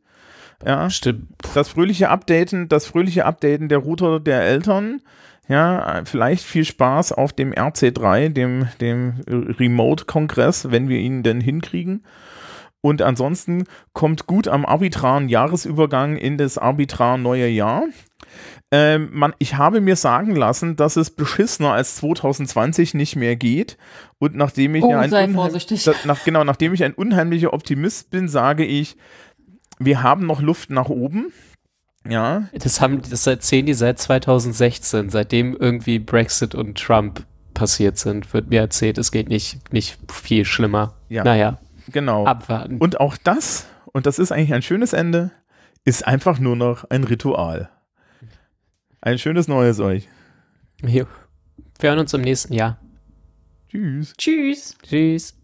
[0.65, 1.29] Ja, stimmt.
[1.55, 5.01] Das fröhliche Updaten, das fröhliche Updaten der Router der Eltern.
[5.49, 12.05] Ja, vielleicht viel Spaß auf dem RC3, dem, dem Remote-Kongress, wenn wir ihn denn hinkriegen.
[12.81, 17.85] Und ansonsten kommt gut am arbitraren Jahresübergang in das arbitrar neue Jahr.
[18.71, 23.79] Ähm, man, ich habe mir sagen lassen, dass es beschissener als 2020 nicht mehr geht.
[24.19, 25.85] Und nachdem ich oh, ja ein sei vorsichtig.
[25.85, 28.97] Da, nach, genau, nachdem ich ein unheimlicher Optimist bin, sage ich,
[29.79, 31.33] wir haben noch Luft nach oben.
[32.09, 32.49] Ja.
[32.53, 37.25] Das haben, das erzählen die seit 2016, seitdem irgendwie Brexit und Trump
[37.55, 40.95] passiert sind, wird mir erzählt, es geht nicht, nicht viel schlimmer.
[41.09, 41.25] Ja.
[41.25, 41.59] Naja.
[41.91, 42.25] Genau.
[42.27, 42.79] Abwarten.
[42.79, 45.33] Und auch das, und das ist eigentlich ein schönes Ende,
[45.85, 47.71] ist einfach nur noch ein Ritual.
[49.01, 50.09] Ein schönes Neues euch.
[50.81, 51.07] Wir
[51.81, 52.79] hören uns im nächsten Jahr.
[53.69, 54.15] Tschüss.
[54.17, 54.77] Tschüss.
[54.83, 55.38] Tschüss.